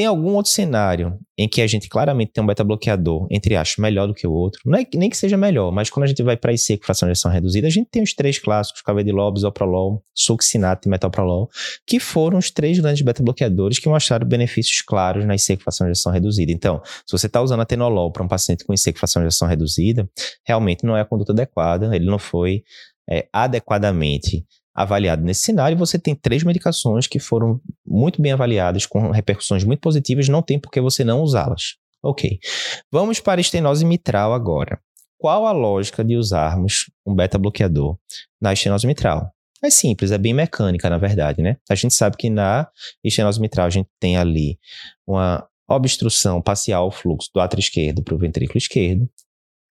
Tem 0.00 0.06
algum 0.06 0.32
outro 0.32 0.50
cenário 0.50 1.18
em 1.36 1.46
que 1.46 1.60
a 1.60 1.66
gente 1.66 1.86
claramente 1.86 2.32
tem 2.32 2.42
um 2.42 2.46
beta-bloqueador, 2.46 3.26
entre 3.30 3.54
aspas, 3.54 3.76
melhor 3.76 4.06
do 4.06 4.14
que 4.14 4.26
o 4.26 4.32
outro? 4.32 4.58
É 4.74 4.96
nem 4.96 5.10
que 5.10 5.16
seja 5.18 5.36
melhor, 5.36 5.70
mas 5.70 5.90
quando 5.90 6.04
a 6.04 6.06
gente 6.06 6.22
vai 6.22 6.38
para 6.38 6.54
IC 6.54 6.78
com 6.78 6.86
fração 6.86 7.06
de 7.06 7.12
ação 7.12 7.30
reduzida, 7.30 7.66
a 7.66 7.70
gente 7.70 7.90
tem 7.90 8.02
os 8.02 8.14
três 8.14 8.38
clássicos, 8.38 8.80
carvedilol, 8.80 9.30
bisoprolol, 9.30 10.02
succinato 10.14 10.88
e 10.88 10.90
metoprolol, 10.90 11.50
que 11.86 12.00
foram 12.00 12.38
os 12.38 12.50
três 12.50 12.78
grandes 12.78 13.02
beta-bloqueadores 13.02 13.78
que 13.78 13.90
mostraram 13.90 14.26
benefícios 14.26 14.80
claros 14.80 15.26
na 15.26 15.34
IC 15.34 15.58
com 15.58 15.64
fração 15.64 15.86
de 15.86 15.92
ação 15.92 16.10
reduzida. 16.10 16.50
Então, 16.50 16.80
se 17.06 17.12
você 17.12 17.26
está 17.26 17.42
usando 17.42 17.60
atenolol 17.60 18.10
para 18.10 18.22
um 18.22 18.28
paciente 18.28 18.64
com 18.64 18.72
IC 18.72 18.94
com 18.94 19.00
fração 19.00 19.20
de 19.20 19.28
ação 19.28 19.46
reduzida, 19.46 20.08
realmente 20.46 20.82
não 20.82 20.96
é 20.96 21.02
a 21.02 21.04
conduta 21.04 21.32
adequada, 21.32 21.94
ele 21.94 22.06
não 22.06 22.18
foi 22.18 22.64
é, 23.06 23.28
adequadamente 23.30 24.46
avaliado 24.82 25.22
nesse 25.22 25.42
cenário, 25.42 25.76
você 25.76 25.98
tem 25.98 26.14
três 26.14 26.42
medicações 26.42 27.06
que 27.06 27.18
foram 27.18 27.60
muito 27.86 28.20
bem 28.20 28.32
avaliadas, 28.32 28.86
com 28.86 29.10
repercussões 29.10 29.64
muito 29.64 29.80
positivas, 29.80 30.28
não 30.28 30.42
tem 30.42 30.58
por 30.58 30.70
que 30.70 30.80
você 30.80 31.04
não 31.04 31.22
usá-las. 31.22 31.76
Ok. 32.02 32.38
Vamos 32.90 33.20
para 33.20 33.40
a 33.40 33.42
estenose 33.42 33.84
mitral 33.84 34.32
agora. 34.32 34.80
Qual 35.18 35.46
a 35.46 35.52
lógica 35.52 36.02
de 36.02 36.16
usarmos 36.16 36.90
um 37.06 37.14
beta-bloqueador 37.14 37.98
na 38.40 38.52
estenose 38.52 38.86
mitral? 38.86 39.30
É 39.62 39.68
simples, 39.68 40.10
é 40.10 40.16
bem 40.16 40.32
mecânica, 40.32 40.88
na 40.88 40.96
verdade, 40.96 41.42
né? 41.42 41.58
A 41.68 41.74
gente 41.74 41.92
sabe 41.92 42.16
que 42.16 42.30
na 42.30 42.66
estenose 43.04 43.38
mitral 43.38 43.66
a 43.66 43.70
gente 43.70 43.90
tem 44.00 44.16
ali 44.16 44.58
uma 45.06 45.46
obstrução 45.68 46.40
parcial 46.40 46.84
ao 46.84 46.90
fluxo 46.90 47.28
do 47.34 47.40
átrio 47.40 47.60
esquerdo 47.60 48.02
para 48.02 48.14
o 48.14 48.18
ventrículo 48.18 48.56
esquerdo. 48.56 49.08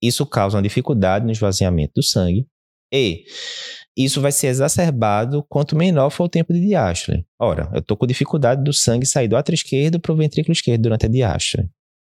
Isso 0.00 0.24
causa 0.24 0.56
uma 0.56 0.62
dificuldade 0.62 1.24
no 1.24 1.32
esvaziamento 1.32 1.94
do 1.96 2.02
sangue. 2.02 2.46
E 2.92 3.24
isso 3.96 4.20
vai 4.20 4.32
ser 4.32 4.48
exacerbado 4.48 5.44
quanto 5.48 5.76
menor 5.76 6.10
for 6.10 6.24
o 6.24 6.28
tempo 6.28 6.52
de 6.52 6.60
diástole. 6.60 7.26
Ora, 7.38 7.68
eu 7.72 7.80
estou 7.80 7.96
com 7.96 8.06
dificuldade 8.06 8.62
do 8.62 8.72
sangue 8.72 9.06
sair 9.06 9.28
do 9.28 9.36
átrio 9.36 9.54
esquerdo 9.54 10.00
para 10.00 10.12
o 10.12 10.16
ventrículo 10.16 10.52
esquerdo 10.52 10.82
durante 10.82 11.06
a 11.06 11.08
diástole, 11.08 11.68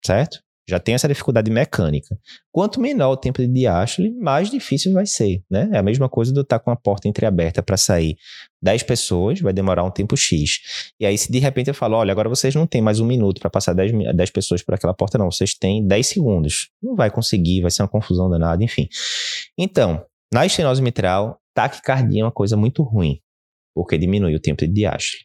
certo? 0.06 0.40
Já 0.70 0.80
tem 0.80 0.94
essa 0.94 1.08
dificuldade 1.08 1.50
mecânica. 1.50 2.16
Quanto 2.52 2.80
menor 2.80 3.14
o 3.14 3.18
tempo 3.18 3.42
de 3.42 3.48
diástole, 3.48 4.12
mais 4.12 4.52
difícil 4.52 4.94
vai 4.94 5.06
ser, 5.08 5.42
né? 5.50 5.68
É 5.74 5.80
a 5.80 5.84
mesma 5.84 6.08
coisa 6.08 6.32
do 6.32 6.42
estar 6.42 6.60
tá 6.60 6.64
com 6.64 6.70
a 6.70 6.76
porta 6.76 7.08
entreaberta 7.08 7.64
para 7.64 7.76
sair 7.76 8.18
10 8.62 8.84
pessoas, 8.84 9.42
vai 9.42 9.52
demorar 9.52 9.84
um 9.84 9.90
tempo 9.90 10.16
X. 10.16 10.60
E 11.00 11.08
aí, 11.08 11.18
se 11.18 11.32
de 11.32 11.40
repente 11.40 11.70
eu 11.70 11.74
falo, 11.74 11.96
olha, 11.96 12.12
agora 12.12 12.30
vocês 12.30 12.54
não 12.54 12.68
têm 12.68 12.84
mais 12.84 13.00
um 13.00 13.06
minuto 13.06 13.42
para 13.42 13.50
passar 13.50 13.74
10, 13.74 13.92
10 14.16 14.30
pessoas 14.30 14.62
por 14.62 14.76
aquela 14.76 14.94
porta, 14.94 15.18
não. 15.18 15.32
Vocês 15.32 15.56
têm 15.56 15.88
10 15.88 16.06
segundos. 16.06 16.70
Não 16.84 16.96
vai 16.96 17.10
conseguir, 17.10 17.62
vai 17.62 17.72
ser 17.72 17.82
uma 17.82 17.90
confusão 17.90 18.30
danada, 18.30 18.64
enfim. 18.64 18.88
Então, 19.58 20.06
na 20.34 20.46
estenose 20.46 20.82
mitral, 20.82 21.40
taquicardia 21.54 22.22
é 22.22 22.26
uma 22.26 22.32
coisa 22.32 22.56
muito 22.56 22.84
ruim, 22.84 23.20
porque 23.76 23.98
diminui 23.98 24.36
o 24.36 24.40
tempo 24.40 24.66
de 24.66 24.72
diástole. 24.72 25.24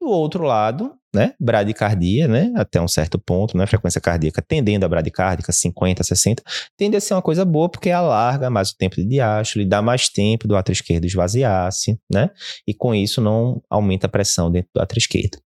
Do 0.00 0.08
outro 0.08 0.44
lado, 0.44 0.94
né, 1.16 1.32
bradicardia, 1.40 2.28
né, 2.28 2.52
até 2.54 2.78
um 2.78 2.86
certo 2.86 3.18
ponto, 3.18 3.56
né, 3.56 3.66
frequência 3.66 3.98
cardíaca 4.00 4.44
tendendo 4.46 4.84
a 4.84 4.88
bradicárdica, 4.88 5.50
50, 5.50 6.04
60, 6.04 6.42
tende 6.76 6.94
a 6.94 7.00
ser 7.00 7.14
uma 7.14 7.22
coisa 7.22 7.42
boa 7.42 7.70
porque 7.70 7.90
alarga 7.90 8.50
mais 8.50 8.70
o 8.70 8.76
tempo 8.76 8.96
de 8.96 9.04
diástole, 9.06 9.64
dá 9.64 9.80
mais 9.80 10.10
tempo 10.10 10.46
do 10.46 10.54
átrio 10.54 10.74
esquerdo 10.74 11.06
esvaziar-se, 11.06 11.98
né, 12.12 12.28
e 12.68 12.74
com 12.74 12.94
isso 12.94 13.22
não 13.22 13.62
aumenta 13.70 14.06
a 14.06 14.10
pressão 14.10 14.52
dentro 14.52 14.68
do 14.74 14.82
átrio 14.82 14.98
esquerdo. 14.98 15.38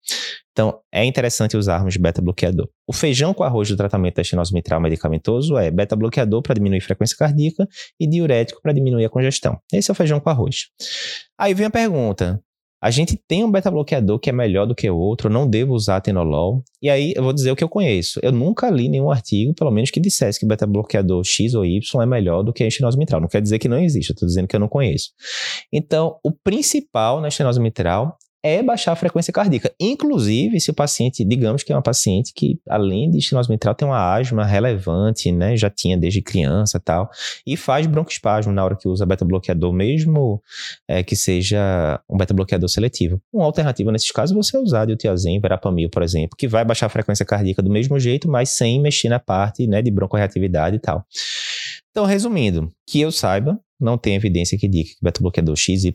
Então, 0.51 0.79
é 0.91 1.05
interessante 1.05 1.55
usarmos 1.55 1.95
beta-bloqueador. 1.95 2.67
O 2.85 2.91
feijão 2.91 3.33
com 3.33 3.43
arroz 3.43 3.69
do 3.69 3.77
tratamento 3.77 4.15
da 4.15 4.23
estenose 4.23 4.53
mitral 4.53 4.81
medicamentoso 4.81 5.57
é 5.57 5.71
beta-bloqueador 5.71 6.41
para 6.41 6.55
diminuir 6.55 6.79
a 6.79 6.81
frequência 6.81 7.15
cardíaca 7.15 7.65
e 7.97 8.05
diurético 8.05 8.61
para 8.61 8.73
diminuir 8.73 9.05
a 9.05 9.09
congestão. 9.09 9.57
Esse 9.71 9.89
é 9.89 9.93
o 9.93 9.95
feijão 9.95 10.19
com 10.19 10.29
arroz. 10.29 10.65
Aí 11.37 11.53
vem 11.53 11.67
a 11.67 11.69
pergunta: 11.69 12.41
a 12.81 12.89
gente 12.89 13.17
tem 13.27 13.43
um 13.43 13.51
beta-bloqueador 13.51 14.19
que 14.19 14.29
é 14.29 14.33
melhor 14.33 14.65
do 14.65 14.73
que 14.73 14.89
o 14.89 14.97
outro, 14.97 15.29
não 15.29 15.47
devo 15.47 15.73
usar 15.73 15.97
atenolol. 15.97 16.63
E 16.81 16.89
aí 16.89 17.13
eu 17.15 17.23
vou 17.23 17.33
dizer 17.33 17.51
o 17.51 17.55
que 17.55 17.63
eu 17.63 17.69
conheço. 17.69 18.19
Eu 18.23 18.31
nunca 18.31 18.69
li 18.69 18.87
nenhum 18.87 19.11
artigo, 19.11 19.53
pelo 19.53 19.71
menos, 19.71 19.91
que 19.91 19.99
dissesse 19.99 20.39
que 20.39 20.45
beta-bloqueador 20.45 21.23
X 21.25 21.53
ou 21.53 21.65
Y 21.65 22.01
é 22.01 22.05
melhor 22.05 22.41
do 22.41 22.53
que 22.53 22.63
a 22.63 22.67
estenose 22.67 22.97
mitral. 22.97 23.19
Não 23.19 23.27
quer 23.27 23.41
dizer 23.41 23.59
que 23.59 23.67
não 23.67 23.79
existe, 23.79 24.11
eu 24.11 24.13
estou 24.13 24.27
dizendo 24.27 24.47
que 24.47 24.55
eu 24.55 24.59
não 24.59 24.69
conheço. 24.69 25.09
Então, 25.73 26.17
o 26.23 26.31
principal 26.31 27.19
na 27.19 27.27
estenose 27.27 27.59
mitral 27.59 28.17
é 28.43 28.63
baixar 28.63 28.93
a 28.93 28.95
frequência 28.95 29.33
cardíaca. 29.33 29.71
Inclusive, 29.79 30.59
se 30.59 30.71
o 30.71 30.73
paciente, 30.73 31.25
digamos 31.25 31.63
que 31.63 31.71
é 31.71 31.75
uma 31.75 31.81
paciente 31.81 32.33
que, 32.33 32.59
além 32.67 33.09
de 33.09 33.17
estenose 33.17 33.49
mitral, 33.49 33.75
tem 33.75 33.87
uma 33.87 34.15
asma 34.15 34.45
relevante, 34.45 35.31
né? 35.31 35.57
Já 35.57 35.69
tinha 35.69 35.97
desde 35.97 36.21
criança 36.21 36.79
tal, 36.79 37.09
e 37.45 37.57
faz 37.57 37.85
broncoespasmo 37.85 38.51
na 38.53 38.63
hora 38.63 38.75
que 38.75 38.87
usa 38.87 39.05
beta-bloqueador, 39.05 39.73
mesmo 39.73 40.41
é, 40.87 41.03
que 41.03 41.15
seja 41.15 41.99
um 42.09 42.17
beta-bloqueador 42.17 42.69
seletivo. 42.69 43.21
Uma 43.33 43.45
alternativa 43.45 43.91
nesses 43.91 44.11
casos 44.11 44.35
é 44.35 44.39
você 44.39 44.57
usar 44.57 44.85
diltiazem, 44.85 45.39
verapamil, 45.39 45.89
por 45.89 46.03
exemplo, 46.03 46.37
que 46.37 46.47
vai 46.47 46.63
baixar 46.63 46.85
a 46.85 46.89
frequência 46.89 47.25
cardíaca 47.25 47.61
do 47.61 47.69
mesmo 47.69 47.99
jeito, 47.99 48.29
mas 48.29 48.49
sem 48.49 48.81
mexer 48.81 49.09
na 49.09 49.19
parte 49.19 49.67
né, 49.67 49.81
de 49.81 49.91
broncorreatividade 49.91 50.77
e 50.77 50.79
tal. 50.79 51.05
Então, 51.91 52.05
resumindo, 52.05 52.69
que 52.87 53.01
eu 53.01 53.11
saiba, 53.11 53.59
não 53.79 53.97
tem 53.97 54.15
evidência 54.15 54.57
que 54.57 54.67
diga 54.67 54.89
que 54.89 54.95
o 55.01 55.03
beta-bloqueador 55.03 55.55
XYZ 55.55 55.91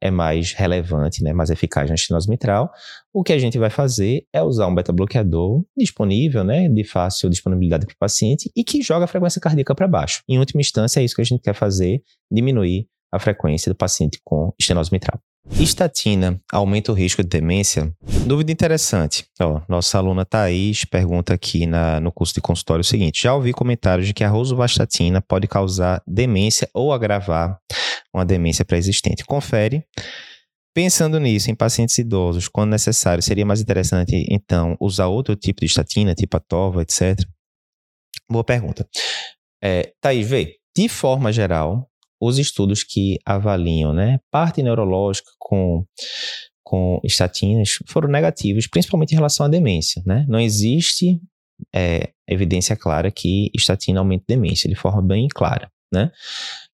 é 0.00 0.10
mais 0.10 0.52
relevante, 0.52 1.22
né, 1.22 1.32
mais 1.32 1.50
eficaz 1.50 1.88
na 1.88 1.96
estenose 1.96 2.30
mitral. 2.30 2.70
O 3.12 3.24
que 3.24 3.32
a 3.32 3.38
gente 3.38 3.58
vai 3.58 3.70
fazer 3.70 4.24
é 4.32 4.40
usar 4.42 4.68
um 4.68 4.74
beta-bloqueador 4.74 5.64
disponível, 5.76 6.44
né, 6.44 6.68
de 6.68 6.84
fácil 6.84 7.28
disponibilidade 7.28 7.86
para 7.86 7.94
o 7.94 7.98
paciente 7.98 8.50
e 8.54 8.62
que 8.62 8.80
joga 8.82 9.04
a 9.04 9.08
frequência 9.08 9.40
cardíaca 9.40 9.74
para 9.74 9.88
baixo. 9.88 10.22
Em 10.28 10.38
última 10.38 10.60
instância, 10.60 11.00
é 11.00 11.04
isso 11.04 11.16
que 11.16 11.22
a 11.22 11.24
gente 11.24 11.42
quer 11.42 11.54
fazer, 11.54 12.02
diminuir 12.30 12.86
a 13.12 13.18
frequência 13.18 13.72
do 13.72 13.76
paciente 13.76 14.20
com 14.24 14.52
estenose 14.58 14.92
mitral. 14.92 15.20
Estatina 15.52 16.40
aumenta 16.52 16.92
o 16.92 16.94
risco 16.94 17.22
de 17.22 17.28
demência? 17.28 17.92
Dúvida 18.26 18.52
interessante. 18.52 19.24
Ó, 19.40 19.60
nossa 19.68 19.98
aluna 19.98 20.24
Thaís 20.24 20.84
pergunta 20.84 21.34
aqui 21.34 21.66
na, 21.66 22.00
no 22.00 22.12
curso 22.12 22.34
de 22.34 22.40
consultório 22.40 22.82
o 22.82 22.84
seguinte: 22.84 23.22
já 23.22 23.34
ouvi 23.34 23.52
comentários 23.52 24.06
de 24.06 24.14
que 24.14 24.24
a 24.24 24.28
rosuvastatina 24.28 25.20
pode 25.20 25.46
causar 25.46 26.02
demência 26.06 26.68
ou 26.72 26.92
agravar 26.92 27.58
uma 28.14 28.24
demência 28.24 28.64
pré-existente. 28.64 29.24
Confere. 29.24 29.84
Pensando 30.74 31.18
nisso, 31.18 31.50
em 31.50 31.56
pacientes 31.56 31.98
idosos, 31.98 32.46
quando 32.46 32.70
necessário, 32.70 33.22
seria 33.22 33.44
mais 33.44 33.60
interessante, 33.60 34.26
então, 34.30 34.76
usar 34.80 35.06
outro 35.08 35.34
tipo 35.34 35.60
de 35.60 35.66
estatina, 35.66 36.14
tipo 36.14 36.36
a 36.36 36.40
TOVA, 36.40 36.82
etc? 36.82 37.18
Boa 38.30 38.44
pergunta. 38.44 38.86
É, 39.62 39.92
Thaís, 40.00 40.28
vê, 40.28 40.56
de 40.76 40.88
forma 40.88 41.32
geral, 41.32 41.88
os 42.20 42.38
estudos 42.38 42.82
que 42.82 43.18
avaliam 43.24 43.92
né, 43.92 44.18
parte 44.30 44.62
neurológica 44.62 45.30
com, 45.38 45.84
com 46.64 47.00
estatinas 47.04 47.78
foram 47.86 48.08
negativos, 48.08 48.66
principalmente 48.66 49.12
em 49.12 49.16
relação 49.16 49.46
à 49.46 49.48
demência. 49.48 50.02
Né? 50.04 50.24
Não 50.28 50.40
existe 50.40 51.20
é, 51.74 52.10
evidência 52.28 52.76
clara 52.76 53.10
que 53.10 53.50
estatina 53.54 54.00
aumenta 54.00 54.24
demência, 54.28 54.68
de 54.68 54.74
forma 54.74 55.02
bem 55.02 55.28
clara. 55.28 55.70
Né? 55.92 56.10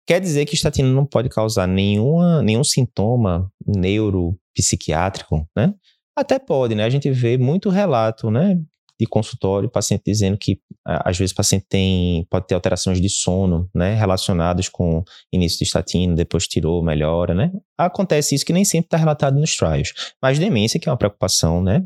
Quer 0.06 0.20
dizer 0.20 0.46
que 0.46 0.54
estatina 0.54 0.88
não 0.88 1.06
pode 1.06 1.28
causar 1.28 1.66
nenhuma, 1.66 2.42
nenhum 2.42 2.64
sintoma 2.64 3.50
neuropsiquiátrico, 3.66 5.48
né? 5.56 5.72
Até 6.16 6.38
pode, 6.38 6.74
né? 6.74 6.84
A 6.84 6.90
gente 6.90 7.10
vê 7.10 7.38
muito 7.38 7.70
relato, 7.70 8.30
né? 8.30 8.60
De 9.02 9.06
consultório, 9.08 9.68
paciente 9.68 10.04
dizendo 10.06 10.38
que 10.38 10.60
às 10.84 11.18
vezes 11.18 11.32
o 11.32 11.34
paciente 11.34 11.66
tem, 11.68 12.24
pode 12.30 12.46
ter 12.46 12.54
alterações 12.54 13.00
de 13.00 13.08
sono, 13.08 13.68
né, 13.74 13.94
relacionadas 13.94 14.68
com 14.68 15.02
início 15.32 15.58
de 15.58 15.64
estatina, 15.64 16.14
depois 16.14 16.46
tirou, 16.46 16.82
melhora, 16.84 17.34
né? 17.34 17.50
Acontece 17.76 18.36
isso 18.36 18.46
que 18.46 18.52
nem 18.52 18.64
sempre 18.64 18.86
está 18.86 18.96
relatado 18.96 19.38
nos 19.38 19.56
trials. 19.56 19.92
Mas 20.22 20.38
demência, 20.38 20.78
que 20.78 20.88
é 20.88 20.92
uma 20.92 20.98
preocupação, 20.98 21.60
né, 21.62 21.84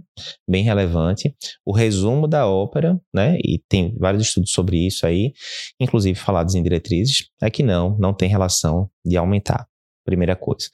bem 0.49 0.63
relevante. 0.63 1.35
O 1.65 1.73
resumo 1.73 2.29
da 2.29 2.47
ópera, 2.47 3.01
né, 3.15 3.39
e 3.43 3.59
tem 3.67 3.97
vários 3.99 4.25
estudos 4.25 4.53
sobre 4.53 4.87
isso 4.87 5.07
aí, 5.07 5.33
inclusive 5.81 6.19
falados 6.19 6.55
em 6.55 6.63
diretrizes, 6.63 7.31
é 7.41 7.49
que 7.49 7.63
não, 7.63 7.97
não 7.99 8.13
tem 8.13 8.29
relação 8.29 8.91
de 9.05 9.17
aumentar. 9.17 9.67
Primeira 10.07 10.37
coisa. 10.37 10.69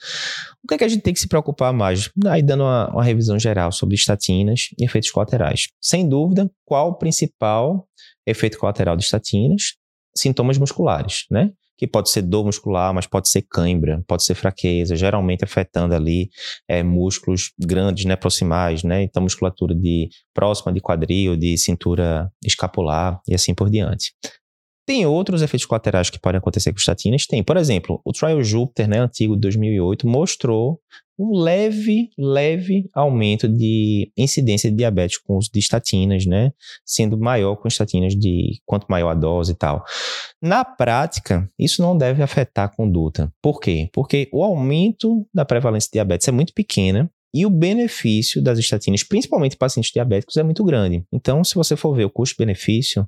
O 0.62 0.68
que 0.68 0.74
é 0.74 0.78
que 0.78 0.84
a 0.84 0.88
gente 0.88 1.00
tem 1.00 1.14
que 1.14 1.18
se 1.18 1.26
preocupar 1.26 1.72
mais? 1.72 2.10
Aí 2.26 2.42
dando 2.42 2.64
uma, 2.64 2.90
uma 2.90 3.02
revisão 3.02 3.38
geral 3.38 3.72
sobre 3.72 3.94
estatinas 3.94 4.68
e 4.78 4.84
efeitos 4.84 5.10
colaterais. 5.10 5.68
Sem 5.80 6.06
dúvida, 6.06 6.50
qual 6.66 6.90
o 6.90 6.94
principal 6.94 7.88
efeito 8.26 8.58
colateral 8.58 8.94
de 8.94 9.04
estatinas? 9.04 9.72
Sintomas 10.14 10.58
musculares, 10.58 11.24
né? 11.30 11.50
Que 11.78 11.86
pode 11.86 12.10
ser 12.10 12.20
dor 12.20 12.44
muscular, 12.44 12.92
mas 12.92 13.06
pode 13.06 13.30
ser 13.30 13.42
cãibra, 13.50 14.04
pode 14.06 14.22
ser 14.22 14.34
fraqueza, 14.34 14.94
geralmente 14.94 15.42
afetando 15.42 15.94
ali 15.94 16.28
é, 16.68 16.82
músculos 16.82 17.52
grandes, 17.58 18.04
né, 18.04 18.14
proximais, 18.14 18.84
né? 18.84 19.02
Então, 19.02 19.22
musculatura 19.22 19.74
de 19.74 20.10
próxima 20.34 20.72
de 20.72 20.80
quadril, 20.80 21.36
de 21.36 21.56
cintura 21.56 22.30
escapular 22.44 23.18
e 23.26 23.34
assim 23.34 23.54
por 23.54 23.70
diante. 23.70 24.12
Tem 24.86 25.06
outros 25.06 25.42
efeitos 25.42 25.66
colaterais 25.66 26.10
que 26.10 26.18
podem 26.18 26.38
acontecer 26.38 26.72
com 26.72 26.78
estatinas? 26.78 27.26
Tem. 27.26 27.42
Por 27.42 27.56
exemplo, 27.56 28.00
o 28.04 28.12
trial 28.12 28.42
Jupiter, 28.42 28.88
né, 28.88 28.98
antigo 28.98 29.34
de 29.34 29.40
2008, 29.42 30.06
mostrou 30.08 30.80
um 31.18 31.38
leve, 31.38 32.10
leve 32.18 32.88
aumento 32.92 33.48
de 33.48 34.10
incidência 34.16 34.70
de 34.70 34.76
diabetes 34.76 35.18
com 35.18 35.36
uso 35.36 35.50
de 35.52 35.60
estatinas, 35.60 36.26
né? 36.26 36.52
Sendo 36.84 37.16
maior 37.16 37.56
com 37.56 37.68
estatinas 37.68 38.14
de 38.14 38.60
quanto 38.66 38.86
maior 38.88 39.10
a 39.10 39.14
dose 39.14 39.52
e 39.52 39.54
tal. 39.54 39.84
Na 40.40 40.64
prática, 40.64 41.48
isso 41.58 41.80
não 41.80 41.96
deve 41.96 42.22
afetar 42.22 42.64
a 42.64 42.68
conduta. 42.68 43.32
Por 43.40 43.60
quê? 43.60 43.88
Porque 43.92 44.28
o 44.32 44.42
aumento 44.42 45.26
da 45.32 45.44
prevalência 45.44 45.88
de 45.88 45.92
diabetes 45.92 46.26
é 46.26 46.32
muito 46.32 46.52
pequena 46.52 47.10
e 47.34 47.46
o 47.46 47.50
benefício 47.50 48.42
das 48.42 48.58
estatinas, 48.58 49.02
principalmente 49.02 49.54
em 49.54 49.58
pacientes 49.58 49.90
diabéticos, 49.92 50.36
é 50.36 50.42
muito 50.42 50.62
grande. 50.64 51.04
Então, 51.12 51.42
se 51.42 51.54
você 51.54 51.76
for 51.76 51.94
ver 51.94 52.04
o 52.04 52.10
custo-benefício, 52.10 53.06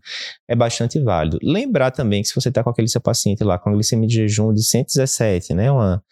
é 0.49 0.55
bastante 0.55 0.99
válido. 1.01 1.39
Lembrar 1.43 1.91
também 1.91 2.23
que 2.23 2.29
se 2.29 2.35
você 2.35 2.49
está 2.49 2.63
com 2.63 2.71
aquele 2.71 2.89
seu 2.89 3.01
paciente 3.01 3.45
lá 3.45 3.59
com 3.59 3.71
a 3.71 3.73
glicemia 3.73 4.09
de 4.09 4.15
jejum 4.15 4.53
de 4.53 4.63
117, 4.63 5.55
né, 5.55 5.71
uma, 5.71 6.03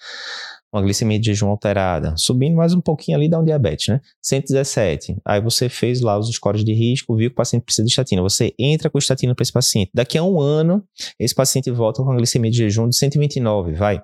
uma 0.72 0.82
glicemia 0.82 1.18
de 1.18 1.26
jejum 1.26 1.48
alterada, 1.48 2.14
subindo 2.16 2.56
mais 2.56 2.72
um 2.72 2.80
pouquinho 2.80 3.18
ali 3.18 3.28
dá 3.28 3.38
um 3.38 3.44
diabetes, 3.44 3.88
né? 3.88 4.00
117. 4.22 5.16
Aí 5.24 5.40
você 5.40 5.68
fez 5.68 6.00
lá 6.00 6.18
os 6.18 6.30
scores 6.30 6.64
de 6.64 6.72
risco, 6.72 7.14
viu 7.14 7.28
que 7.28 7.34
o 7.34 7.36
paciente 7.36 7.62
precisa 7.62 7.84
de 7.84 7.90
estatina. 7.90 8.22
Você 8.22 8.54
entra 8.58 8.88
com 8.88 8.98
estatina 8.98 9.34
para 9.34 9.42
esse 9.42 9.52
paciente. 9.52 9.90
Daqui 9.92 10.16
a 10.16 10.22
um 10.22 10.40
ano, 10.40 10.82
esse 11.18 11.34
paciente 11.34 11.70
volta 11.70 12.02
com 12.02 12.10
a 12.10 12.16
glicemia 12.16 12.50
de 12.50 12.56
jejum 12.56 12.88
de 12.88 12.96
129, 12.96 13.74
vai. 13.74 14.00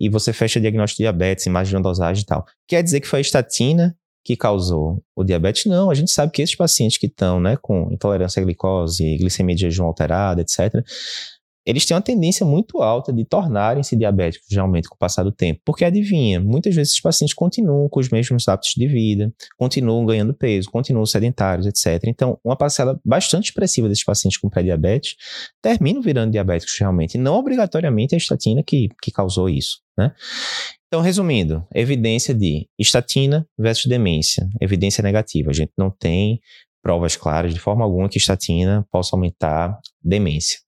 E 0.00 0.08
você 0.08 0.32
fecha 0.32 0.58
diagnóstico 0.58 0.98
de 0.98 1.04
diabetes, 1.04 1.44
de 1.44 1.76
uma 1.76 1.82
dosagem 1.82 2.22
e 2.22 2.26
tal. 2.26 2.44
Quer 2.66 2.82
dizer 2.82 3.00
que 3.00 3.06
foi 3.06 3.18
a 3.18 3.22
estatina 3.22 3.94
que 4.24 4.36
causou 4.36 5.02
o 5.14 5.22
diabetes? 5.22 5.66
Não, 5.66 5.90
a 5.90 5.94
gente 5.94 6.10
sabe 6.10 6.32
que 6.32 6.40
esses 6.40 6.56
pacientes 6.56 6.96
que 6.96 7.06
estão, 7.06 7.38
né, 7.40 7.56
com 7.60 7.92
intolerância 7.92 8.40
à 8.40 8.44
glicose, 8.44 9.18
glicemia 9.18 9.54
de 9.54 9.62
jejum 9.62 9.84
alterada, 9.84 10.40
etc., 10.40 10.82
eles 11.66 11.84
têm 11.84 11.96
uma 11.96 12.00
tendência 12.00 12.46
muito 12.46 12.80
alta 12.80 13.12
de 13.12 13.24
tornarem-se 13.24 13.96
diabéticos, 13.96 14.46
geralmente, 14.48 14.88
com 14.88 14.94
o 14.94 14.98
passar 14.98 15.24
do 15.24 15.32
tempo. 15.32 15.60
Porque 15.64 15.84
adivinha, 15.84 16.40
muitas 16.40 16.74
vezes 16.74 16.92
esses 16.92 17.02
pacientes 17.02 17.34
continuam 17.34 17.88
com 17.88 17.98
os 17.98 18.08
mesmos 18.08 18.46
hábitos 18.46 18.74
de 18.76 18.86
vida, 18.86 19.32
continuam 19.58 20.06
ganhando 20.06 20.32
peso, 20.32 20.70
continuam 20.70 21.04
sedentários, 21.04 21.66
etc. 21.66 22.04
Então, 22.06 22.38
uma 22.44 22.56
parcela 22.56 23.00
bastante 23.04 23.46
expressiva 23.46 23.88
desses 23.88 24.04
pacientes 24.04 24.38
com 24.38 24.48
pré-diabetes 24.48 25.16
terminam 25.60 26.00
virando 26.00 26.30
diabéticos 26.30 26.76
realmente. 26.78 27.16
E 27.16 27.18
não 27.18 27.34
obrigatoriamente 27.34 28.14
a 28.14 28.18
estatina 28.18 28.62
que, 28.64 28.88
que 29.02 29.10
causou 29.10 29.48
isso, 29.48 29.80
né? 29.98 30.12
Então, 30.86 31.00
resumindo, 31.00 31.66
evidência 31.74 32.32
de 32.32 32.68
estatina 32.78 33.46
versus 33.58 33.86
demência, 33.86 34.48
evidência 34.60 35.02
negativa. 35.02 35.50
A 35.50 35.52
gente 35.52 35.72
não 35.76 35.90
tem 35.90 36.40
provas 36.86 37.16
claras 37.16 37.52
de 37.52 37.58
forma 37.58 37.82
alguma 37.82 38.08
que 38.08 38.16
estatina 38.16 38.86
possa 38.92 39.16
aumentar 39.16 39.76
demência. 40.00 40.60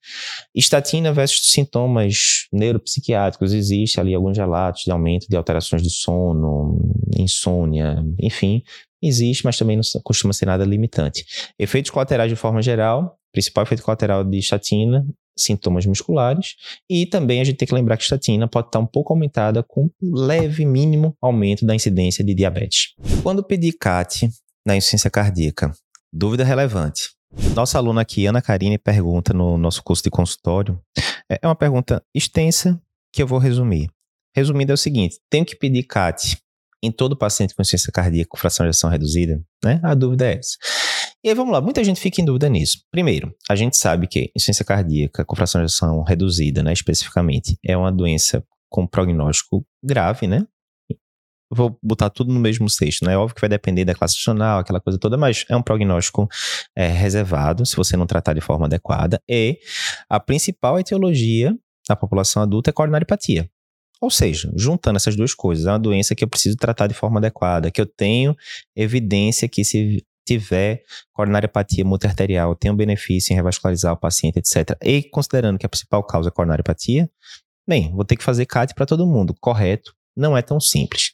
Estatina 0.52 1.12
versus 1.12 1.52
sintomas 1.52 2.48
neuropsiquiátricos, 2.52 3.52
existe 3.52 4.00
ali 4.00 4.12
alguns 4.12 4.36
relatos 4.36 4.82
de 4.84 4.90
aumento 4.90 5.28
de 5.28 5.36
alterações 5.36 5.80
de 5.80 5.90
sono, 5.90 6.76
insônia, 7.16 8.04
enfim, 8.20 8.64
existe, 9.00 9.44
mas 9.44 9.56
também 9.56 9.76
não 9.76 9.84
costuma 10.02 10.32
ser 10.32 10.46
nada 10.46 10.64
limitante. 10.64 11.24
Efeitos 11.56 11.92
colaterais 11.92 12.28
de 12.28 12.34
forma 12.34 12.60
geral, 12.60 13.16
principal 13.32 13.62
efeito 13.62 13.84
colateral 13.84 14.24
de 14.24 14.38
estatina, 14.38 15.06
sintomas 15.38 15.86
musculares, 15.86 16.56
e 16.90 17.06
também 17.06 17.40
a 17.40 17.44
gente 17.44 17.58
tem 17.58 17.68
que 17.68 17.74
lembrar 17.74 17.96
que 17.96 18.02
estatina 18.02 18.48
pode 18.48 18.66
estar 18.66 18.80
um 18.80 18.86
pouco 18.86 19.12
aumentada 19.12 19.62
com 19.62 19.84
um 20.02 20.16
leve 20.16 20.64
mínimo 20.64 21.16
aumento 21.22 21.64
da 21.64 21.76
incidência 21.76 22.24
de 22.24 22.34
diabetes. 22.34 22.94
Quando 23.22 23.44
pedir 23.44 23.74
CAT 23.78 24.28
na 24.66 24.76
insuficiência 24.76 25.08
cardíaca, 25.08 25.72
Dúvida 26.12 26.44
relevante. 26.44 27.10
Nossa 27.54 27.78
aluna 27.78 28.00
aqui, 28.00 28.26
Ana 28.26 28.40
Karine, 28.40 28.78
pergunta 28.78 29.34
no 29.34 29.58
nosso 29.58 29.82
curso 29.82 30.02
de 30.02 30.10
consultório. 30.10 30.80
É, 31.30 31.38
é 31.42 31.46
uma 31.46 31.54
pergunta 31.54 32.02
extensa 32.14 32.80
que 33.12 33.22
eu 33.22 33.26
vou 33.26 33.38
resumir. 33.38 33.90
Resumindo 34.34 34.72
é 34.72 34.74
o 34.74 34.78
seguinte: 34.78 35.20
tenho 35.28 35.44
que 35.44 35.56
pedir 35.56 35.82
CAT 35.82 36.38
em 36.82 36.90
todo 36.90 37.16
paciente 37.16 37.54
com 37.54 37.60
insuficiência 37.60 37.92
cardíaca 37.92 38.28
com 38.30 38.36
fração 38.38 38.64
de 38.64 38.70
ação 38.70 38.88
reduzida? 38.88 39.42
Né? 39.62 39.80
A 39.82 39.94
dúvida 39.94 40.26
é 40.26 40.38
essa. 40.38 40.56
E 41.22 41.28
aí 41.28 41.34
vamos 41.34 41.52
lá, 41.52 41.60
muita 41.60 41.82
gente 41.82 42.00
fica 42.00 42.20
em 42.20 42.24
dúvida 42.24 42.48
nisso. 42.48 42.78
Primeiro, 42.90 43.34
a 43.50 43.56
gente 43.56 43.76
sabe 43.76 44.06
que 44.06 44.30
insuficiência 44.36 44.64
cardíaca 44.64 45.24
com 45.24 45.34
fração 45.34 45.60
de 45.60 45.66
ação 45.66 46.02
reduzida, 46.02 46.62
né, 46.62 46.72
especificamente, 46.72 47.58
é 47.64 47.76
uma 47.76 47.90
doença 47.90 48.42
com 48.70 48.86
prognóstico 48.86 49.66
grave, 49.82 50.26
né? 50.26 50.46
Vou 51.50 51.78
botar 51.82 52.10
tudo 52.10 52.32
no 52.32 52.40
mesmo 52.40 52.68
cesto, 52.68 53.04
né? 53.04 53.16
Óbvio 53.16 53.34
que 53.34 53.40
vai 53.40 53.48
depender 53.50 53.84
da 53.84 53.94
classe 53.94 54.16
funcional, 54.16 54.58
aquela 54.58 54.80
coisa 54.80 54.98
toda, 54.98 55.16
mas 55.16 55.44
é 55.48 55.56
um 55.56 55.62
prognóstico 55.62 56.28
é, 56.76 56.88
reservado 56.88 57.64
se 57.64 57.76
você 57.76 57.96
não 57.96 58.06
tratar 58.06 58.34
de 58.34 58.40
forma 58.40 58.66
adequada. 58.66 59.20
E 59.28 59.58
a 60.08 60.20
principal 60.20 60.78
etiologia 60.78 61.56
da 61.88 61.96
população 61.96 62.42
adulta 62.42 62.70
é 62.70 62.72
coronaripatia. 62.72 63.48
Ou 64.00 64.10
seja, 64.10 64.52
juntando 64.54 64.96
essas 64.96 65.16
duas 65.16 65.34
coisas, 65.34 65.66
é 65.66 65.70
uma 65.70 65.78
doença 65.78 66.14
que 66.14 66.22
eu 66.22 66.28
preciso 66.28 66.56
tratar 66.56 66.86
de 66.86 66.94
forma 66.94 67.18
adequada, 67.18 67.70
que 67.70 67.80
eu 67.80 67.86
tenho 67.86 68.36
evidência 68.76 69.48
que 69.48 69.64
se 69.64 70.04
tiver 70.24 70.82
coronariopatia 71.12 71.84
multiarterial, 71.84 72.54
tem 72.54 72.70
um 72.70 72.76
benefício 72.76 73.32
em 73.32 73.36
revascularizar 73.36 73.94
o 73.94 73.96
paciente, 73.96 74.38
etc. 74.38 74.76
E 74.82 75.02
considerando 75.02 75.58
que 75.58 75.64
a 75.64 75.68
principal 75.68 76.04
causa 76.04 76.28
é 76.28 76.30
coronariopatia, 76.30 77.10
bem, 77.66 77.90
vou 77.92 78.04
ter 78.04 78.14
que 78.14 78.22
fazer 78.22 78.44
CAT 78.44 78.74
para 78.74 78.86
todo 78.86 79.06
mundo, 79.06 79.34
correto, 79.40 79.94
não 80.18 80.36
é 80.36 80.42
tão 80.42 80.60
simples. 80.60 81.12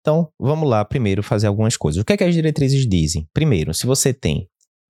Então, 0.00 0.32
vamos 0.38 0.68
lá 0.68 0.84
primeiro 0.84 1.22
fazer 1.22 1.46
algumas 1.46 1.76
coisas. 1.76 2.00
O 2.00 2.04
que, 2.04 2.14
é 2.14 2.16
que 2.16 2.24
as 2.24 2.34
diretrizes 2.34 2.88
dizem? 2.88 3.28
Primeiro, 3.32 3.74
se 3.74 3.86
você 3.86 4.12
tem 4.12 4.48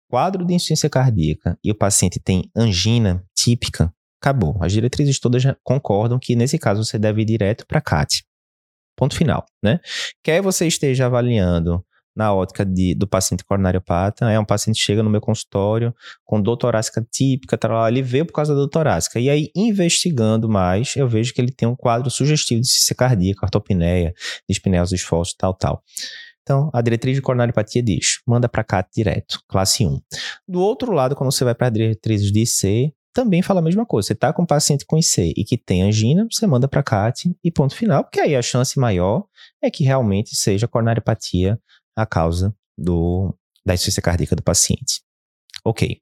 quadro 0.09 0.45
de 0.45 0.53
insuficiência 0.53 0.89
cardíaca 0.89 1.57
e 1.63 1.71
o 1.71 1.75
paciente 1.75 2.19
tem 2.19 2.49
angina 2.55 3.23
típica, 3.35 3.93
acabou. 4.21 4.57
As 4.61 4.71
diretrizes 4.71 5.19
todas 5.19 5.43
concordam 5.63 6.19
que 6.19 6.35
nesse 6.35 6.57
caso 6.57 6.83
você 6.83 6.97
deve 6.97 7.23
ir 7.23 7.25
direto 7.25 7.65
para 7.67 7.81
CAT. 7.81 8.23
Ponto 8.95 9.15
final, 9.15 9.45
né? 9.63 9.79
Quer 10.23 10.41
você 10.41 10.65
esteja 10.67 11.05
avaliando 11.05 11.85
na 12.17 12.33
ótica 12.33 12.65
de, 12.65 12.95
do 12.95 13.07
paciente 13.07 13.45
coronariopata. 13.45 14.29
É 14.29 14.39
um 14.39 14.43
paciente 14.43 14.83
chega 14.83 15.03
no 15.03 15.09
meu 15.09 15.21
consultório 15.21 15.93
com 16.25 16.41
dor 16.41 16.57
torácica 16.57 17.05
típica, 17.09 17.57
tá 17.57 17.87
ele 17.87 18.01
veio 18.01 18.25
por 18.25 18.33
causa 18.33 18.53
da 18.53 18.61
dor 18.61 18.69
torácica. 18.69 19.19
E 19.19 19.29
aí, 19.29 19.51
investigando 19.55 20.49
mais, 20.49 20.95
eu 20.95 21.07
vejo 21.07 21.33
que 21.33 21.39
ele 21.39 21.51
tem 21.51 21.67
um 21.67 21.75
quadro 21.75 22.09
sugestivo 22.09 22.59
de 22.59 22.67
ciência 22.67 22.95
cardíaca, 22.95 23.45
ortopneia, 23.45 24.13
dispneia 24.49 24.83
esforços, 24.91 25.35
tal, 25.37 25.53
tal. 25.53 25.83
Então, 26.41 26.71
a 26.73 26.81
diretriz 26.81 27.15
de 27.15 27.21
coronariopatia 27.21 27.83
diz, 27.83 28.21
manda 28.25 28.49
para 28.49 28.63
cá 28.63 28.85
direto, 28.95 29.39
classe 29.47 29.85
1. 29.85 29.99
Do 30.47 30.61
outro 30.61 30.93
lado, 30.93 31.15
quando 31.15 31.31
você 31.31 31.43
vai 31.43 31.53
para 31.53 31.67
a 31.67 31.69
diretrizes 31.69 32.31
de 32.31 32.41
IC, 32.41 32.93
também 33.13 33.41
fala 33.41 33.59
a 33.59 33.63
mesma 33.63 33.85
coisa. 33.85 34.07
Você 34.07 34.13
está 34.13 34.31
com 34.31 34.43
um 34.43 34.45
paciente 34.45 34.85
com 34.85 34.97
IC 34.97 35.33
e 35.35 35.43
que 35.43 35.57
tem 35.57 35.83
angina, 35.83 36.25
você 36.31 36.47
manda 36.47 36.67
para 36.67 36.81
CAT 36.81 37.35
e 37.43 37.51
ponto 37.51 37.75
final, 37.75 38.03
porque 38.03 38.19
aí 38.19 38.35
a 38.35 38.41
chance 38.41 38.79
maior 38.79 39.25
é 39.61 39.69
que 39.69 39.83
realmente 39.83 40.35
seja 40.35 40.67
coronariopatia 40.67 41.59
a 41.97 42.05
causa 42.05 42.55
do, 42.77 43.35
da 43.65 43.73
insuficiência 43.73 44.03
cardíaca 44.03 44.35
do 44.35 44.43
paciente. 44.43 45.01
Ok. 45.65 45.97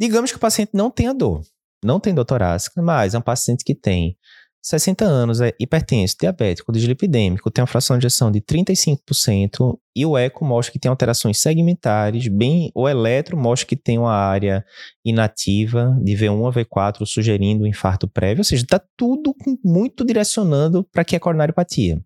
Digamos 0.00 0.30
que 0.30 0.38
o 0.38 0.40
paciente 0.40 0.70
não 0.72 0.90
tenha 0.90 1.12
dor, 1.12 1.42
não 1.84 2.00
tem 2.00 2.14
dor 2.14 2.24
torácica, 2.24 2.80
mas 2.82 3.14
é 3.14 3.18
um 3.18 3.22
paciente 3.22 3.62
que 3.62 3.74
tem 3.74 4.16
60 4.62 5.04
anos, 5.04 5.40
é 5.40 5.54
hipertenso, 5.58 6.16
diabético, 6.20 6.72
dislipidêmico, 6.72 7.50
tem 7.50 7.62
uma 7.62 7.66
fração 7.66 7.96
de 7.98 8.06
ejeção 8.06 8.30
de 8.30 8.40
35% 8.40 9.78
e 9.94 10.04
o 10.04 10.18
eco 10.18 10.44
mostra 10.44 10.72
que 10.72 10.78
tem 10.78 10.90
alterações 10.90 11.38
segmentares, 11.40 12.28
bem, 12.28 12.70
o 12.74 12.88
eletro 12.88 13.38
mostra 13.38 13.66
que 13.66 13.76
tem 13.76 13.98
uma 13.98 14.12
área 14.12 14.64
inativa 15.04 15.96
de 16.02 16.12
V1 16.12 16.48
a 16.48 16.52
V4 16.52 17.06
sugerindo 17.06 17.64
um 17.64 17.66
infarto 17.66 18.06
prévio, 18.08 18.40
ou 18.40 18.44
seja, 18.44 18.64
está 18.64 18.82
tudo 18.96 19.34
muito 19.64 20.04
direcionando 20.04 20.84
para 20.84 21.04
que 21.04 21.16
é 21.16 21.18
coronariopatia 21.18 22.02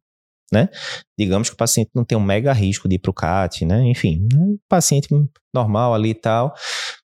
né? 0.53 0.69
Digamos 1.19 1.49
que 1.49 1.55
o 1.55 1.59
paciente 1.59 1.91
não 1.95 2.05
tem 2.05 2.17
um 2.17 2.23
mega 2.23 2.53
risco 2.53 2.89
de 2.89 2.97
ir 2.97 2.99
para 2.99 3.11
o 3.11 3.15
CAT, 3.15 3.65
né? 3.65 3.83
Enfim, 3.87 4.27
um 4.35 4.59
paciente 4.69 5.09
normal 5.53 5.95
ali 5.95 6.11
e 6.11 6.15
tal. 6.15 6.55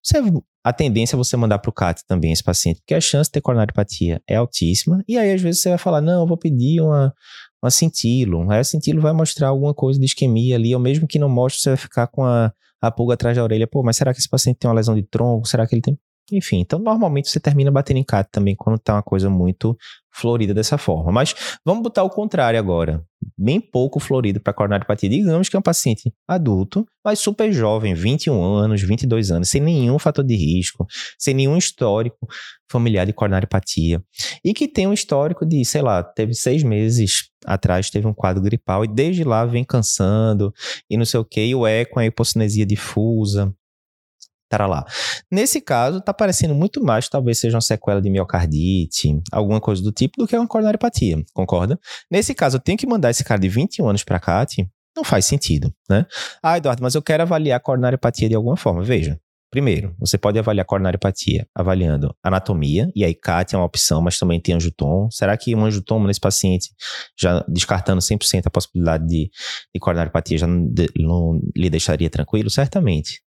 Você, 0.03 0.18
a 0.62 0.72
tendência 0.72 1.16
é 1.16 1.18
você 1.18 1.37
mandar 1.37 1.59
para 1.59 1.70
o 1.70 1.72
CAT 1.72 2.03
também 2.07 2.33
esse 2.33 2.44
paciente, 2.44 2.81
porque 2.81 2.94
a 2.94 3.00
chance 3.00 3.29
de 3.29 3.33
ter 3.33 3.40
coronariopatia 3.40 4.20
é 4.29 4.37
altíssima. 4.37 5.03
E 5.09 5.16
aí, 5.16 5.33
às 5.33 5.40
vezes, 5.40 5.62
você 5.62 5.70
vai 5.70 5.79
falar, 5.79 6.00
não, 6.00 6.20
eu 6.20 6.26
vou 6.26 6.37
pedir 6.37 6.81
uma, 6.81 7.14
uma 7.62 7.70
cintilo. 7.70 8.50
Aí 8.50 8.61
a 8.61 8.64
cintilo 8.64 9.00
vai 9.00 9.12
mostrar 9.12 9.48
alguma 9.48 9.74
coisa 9.74 9.98
de 9.98 10.05
isquemia 10.05 10.57
ali, 10.57 10.74
ou 10.74 10.81
mesmo 10.81 11.07
que 11.07 11.18
não 11.18 11.29
mostre, 11.29 11.62
você 11.62 11.70
vai 11.70 11.76
ficar 11.76 12.07
com 12.09 12.24
a, 12.24 12.53
a 12.81 12.90
pulga 12.90 13.14
atrás 13.14 13.37
da 13.37 13.42
orelha. 13.42 13.66
Pô, 13.66 13.83
mas 13.83 13.96
será 13.96 14.12
que 14.12 14.20
esse 14.20 14.29
paciente 14.29 14.59
tem 14.59 14.68
uma 14.68 14.76
lesão 14.76 14.94
de 14.94 15.03
tronco? 15.03 15.48
Será 15.48 15.66
que 15.66 15.74
ele 15.74 15.83
tem... 15.83 15.98
Enfim, 16.33 16.61
então 16.61 16.79
normalmente 16.79 17.29
você 17.29 17.40
termina 17.40 17.72
batendo 17.72 17.96
em 17.96 18.05
CAT 18.05 18.29
também 18.31 18.55
quando 18.55 18.79
tá 18.79 18.94
uma 18.94 19.03
coisa 19.03 19.29
muito 19.29 19.76
florida 20.12 20.53
dessa 20.53 20.77
forma. 20.77 21.12
Mas 21.12 21.35
vamos 21.64 21.83
botar 21.83 22.03
o 22.03 22.11
contrário 22.11 22.59
agora. 22.59 23.05
Bem 23.37 23.61
pouco 23.61 24.01
florido 24.01 24.40
para 24.40 24.53
coronariopatia. 24.53 25.09
Digamos 25.09 25.49
que 25.49 25.57
é 25.57 25.59
um 25.59 25.62
paciente 25.62 26.12
adulto, 26.27 26.87
mas 27.05 27.18
super 27.18 27.53
jovem, 27.53 27.94
21 27.94 28.42
anos, 28.42 28.83
22 28.83 29.31
anos, 29.31 29.49
sem 29.49 29.61
nenhum 29.61 29.99
fator 29.99 30.25
de 30.25 30.35
risco, 30.35 30.87
sem 31.18 31.35
nenhum 31.35 31.57
histórico 31.57 32.27
familiar 32.70 33.05
de 33.05 33.12
coronariopatia. 33.12 34.03
E 34.44 34.55
que 34.55 34.68
tem 34.68 34.87
um 34.87 34.92
histórico 34.92 35.44
de, 35.44 35.64
sei 35.64 35.83
lá, 35.83 36.03
teve 36.03 36.35
seis 36.35 36.62
meses 36.62 37.31
atrás, 37.44 37.90
teve 37.90 38.07
um 38.07 38.14
quadro 38.14 38.42
gripal 38.42 38.85
e 38.85 38.88
desde 38.88 39.25
lá 39.25 39.44
vem 39.44 39.64
cansando 39.64 40.53
e 40.88 40.96
não 40.96 41.05
sei 41.05 41.20
o 41.20 41.25
que, 41.25 41.44
e 41.44 41.55
o 41.55 41.66
eco, 41.66 41.99
a 41.99 42.07
hipocinesia 42.07 42.64
difusa, 42.64 43.55
Tará 44.50 44.66
lá. 44.66 44.84
Nesse 45.30 45.60
caso, 45.60 46.00
tá 46.00 46.12
parecendo 46.12 46.56
muito 46.56 46.82
mais, 46.82 47.08
talvez 47.08 47.38
seja 47.38 47.56
uma 47.56 47.60
sequela 47.60 48.02
de 48.02 48.10
miocardite, 48.10 49.22
alguma 49.30 49.60
coisa 49.60 49.80
do 49.80 49.92
tipo, 49.92 50.14
do 50.18 50.26
que 50.26 50.36
uma 50.36 50.46
coronariopatia, 50.46 51.22
concorda? 51.32 51.78
Nesse 52.10 52.34
caso, 52.34 52.56
eu 52.56 52.60
tenho 52.60 52.76
que 52.76 52.84
mandar 52.84 53.10
esse 53.10 53.22
cara 53.22 53.40
de 53.40 53.48
21 53.48 53.88
anos 53.88 54.02
para 54.02 54.18
CAT, 54.18 54.68
não 54.96 55.04
faz 55.04 55.24
sentido, 55.24 55.72
né? 55.88 56.04
Ah, 56.42 56.58
Eduardo, 56.58 56.82
mas 56.82 56.96
eu 56.96 57.00
quero 57.00 57.22
avaliar 57.22 57.58
a 57.58 57.60
coronariopatia 57.60 58.28
de 58.28 58.34
alguma 58.34 58.56
forma. 58.56 58.82
Veja, 58.82 59.20
Primeiro, 59.50 59.96
você 59.98 60.16
pode 60.16 60.38
avaliar 60.38 60.64
coronariopatia 60.64 61.44
avaliando 61.52 62.14
anatomia, 62.22 62.88
e 62.94 63.04
aí 63.04 63.12
CAT 63.12 63.52
é 63.52 63.58
uma 63.58 63.64
opção, 63.64 64.00
mas 64.00 64.16
também 64.16 64.40
tem 64.40 64.54
angiotom. 64.54 65.10
Será 65.10 65.36
que 65.36 65.56
um 65.56 65.64
angiotomo 65.64 66.06
nesse 66.06 66.20
paciente, 66.20 66.70
já 67.18 67.44
descartando 67.48 68.00
100% 68.00 68.46
a 68.46 68.50
possibilidade 68.50 69.08
de, 69.08 69.28
de 69.74 69.80
coronariopatia, 69.80 70.38
já 70.38 70.46
não, 70.46 70.68
de, 70.72 70.88
não 70.96 71.40
lhe 71.56 71.68
deixaria 71.68 72.08
tranquilo? 72.08 72.48
Certamente. 72.48 73.20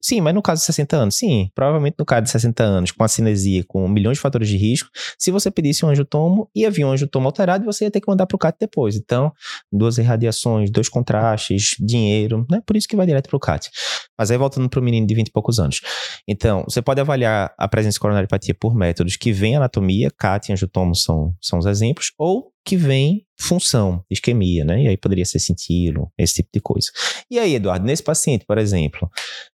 Sim, 0.00 0.20
mas 0.20 0.34
no 0.34 0.42
caso 0.42 0.60
de 0.60 0.66
60 0.66 0.96
anos, 0.96 1.16
sim. 1.16 1.50
Provavelmente 1.54 1.96
no 1.98 2.04
caso 2.04 2.22
de 2.22 2.30
60 2.30 2.62
anos, 2.62 2.90
com 2.92 3.02
a 3.02 3.08
cinesia, 3.08 3.64
com 3.66 3.88
milhões 3.88 4.18
de 4.18 4.22
fatores 4.22 4.48
de 4.48 4.56
risco, 4.56 4.88
se 5.18 5.30
você 5.30 5.50
pedisse 5.50 5.84
um 5.84 5.88
angiotomo, 5.88 6.48
ia 6.54 6.70
vir 6.70 6.84
um 6.84 6.92
angiotomo 6.92 7.26
alterado 7.26 7.64
e 7.64 7.66
você 7.66 7.84
ia 7.84 7.90
ter 7.90 8.00
que 8.00 8.08
mandar 8.08 8.26
para 8.26 8.36
o 8.36 8.38
CAT 8.38 8.56
depois. 8.60 8.96
Então, 8.96 9.32
duas 9.72 9.98
irradiações, 9.98 10.70
dois 10.70 10.88
contrastes, 10.88 11.76
dinheiro, 11.80 12.46
né? 12.50 12.62
Por 12.64 12.76
isso 12.76 12.86
que 12.86 12.96
vai 12.96 13.06
direto 13.06 13.28
para 13.28 13.36
o 13.36 13.40
CAT. 13.40 13.70
Mas 14.18 14.30
aí 14.30 14.38
voltando 14.38 14.68
para 14.68 14.80
o 14.80 14.82
menino 14.82 15.06
de 15.06 15.14
20 15.14 15.28
e 15.28 15.32
poucos 15.32 15.58
anos. 15.58 15.80
Então, 16.28 16.64
você 16.68 16.80
pode 16.80 17.00
avaliar 17.00 17.52
a 17.58 17.68
presença 17.68 17.94
de 17.94 18.00
coronariopatia 18.00 18.54
por 18.54 18.74
métodos 18.74 19.16
que 19.16 19.32
vêm 19.32 19.56
anatomia, 19.56 20.10
CAT 20.10 20.48
e 20.48 20.52
angiotomo 20.52 20.94
são, 20.94 21.34
são 21.40 21.58
os 21.58 21.66
exemplos, 21.66 22.12
ou 22.18 22.52
que 22.66 22.76
vem 22.76 23.24
função, 23.38 24.04
isquemia, 24.10 24.64
né? 24.64 24.82
E 24.82 24.88
aí 24.88 24.96
poderia 24.96 25.24
ser 25.24 25.38
cintilo, 25.38 26.10
esse 26.18 26.34
tipo 26.34 26.48
de 26.52 26.60
coisa. 26.60 26.88
E 27.30 27.38
aí, 27.38 27.54
Eduardo, 27.54 27.86
nesse 27.86 28.02
paciente, 28.02 28.44
por 28.44 28.58
exemplo, 28.58 29.08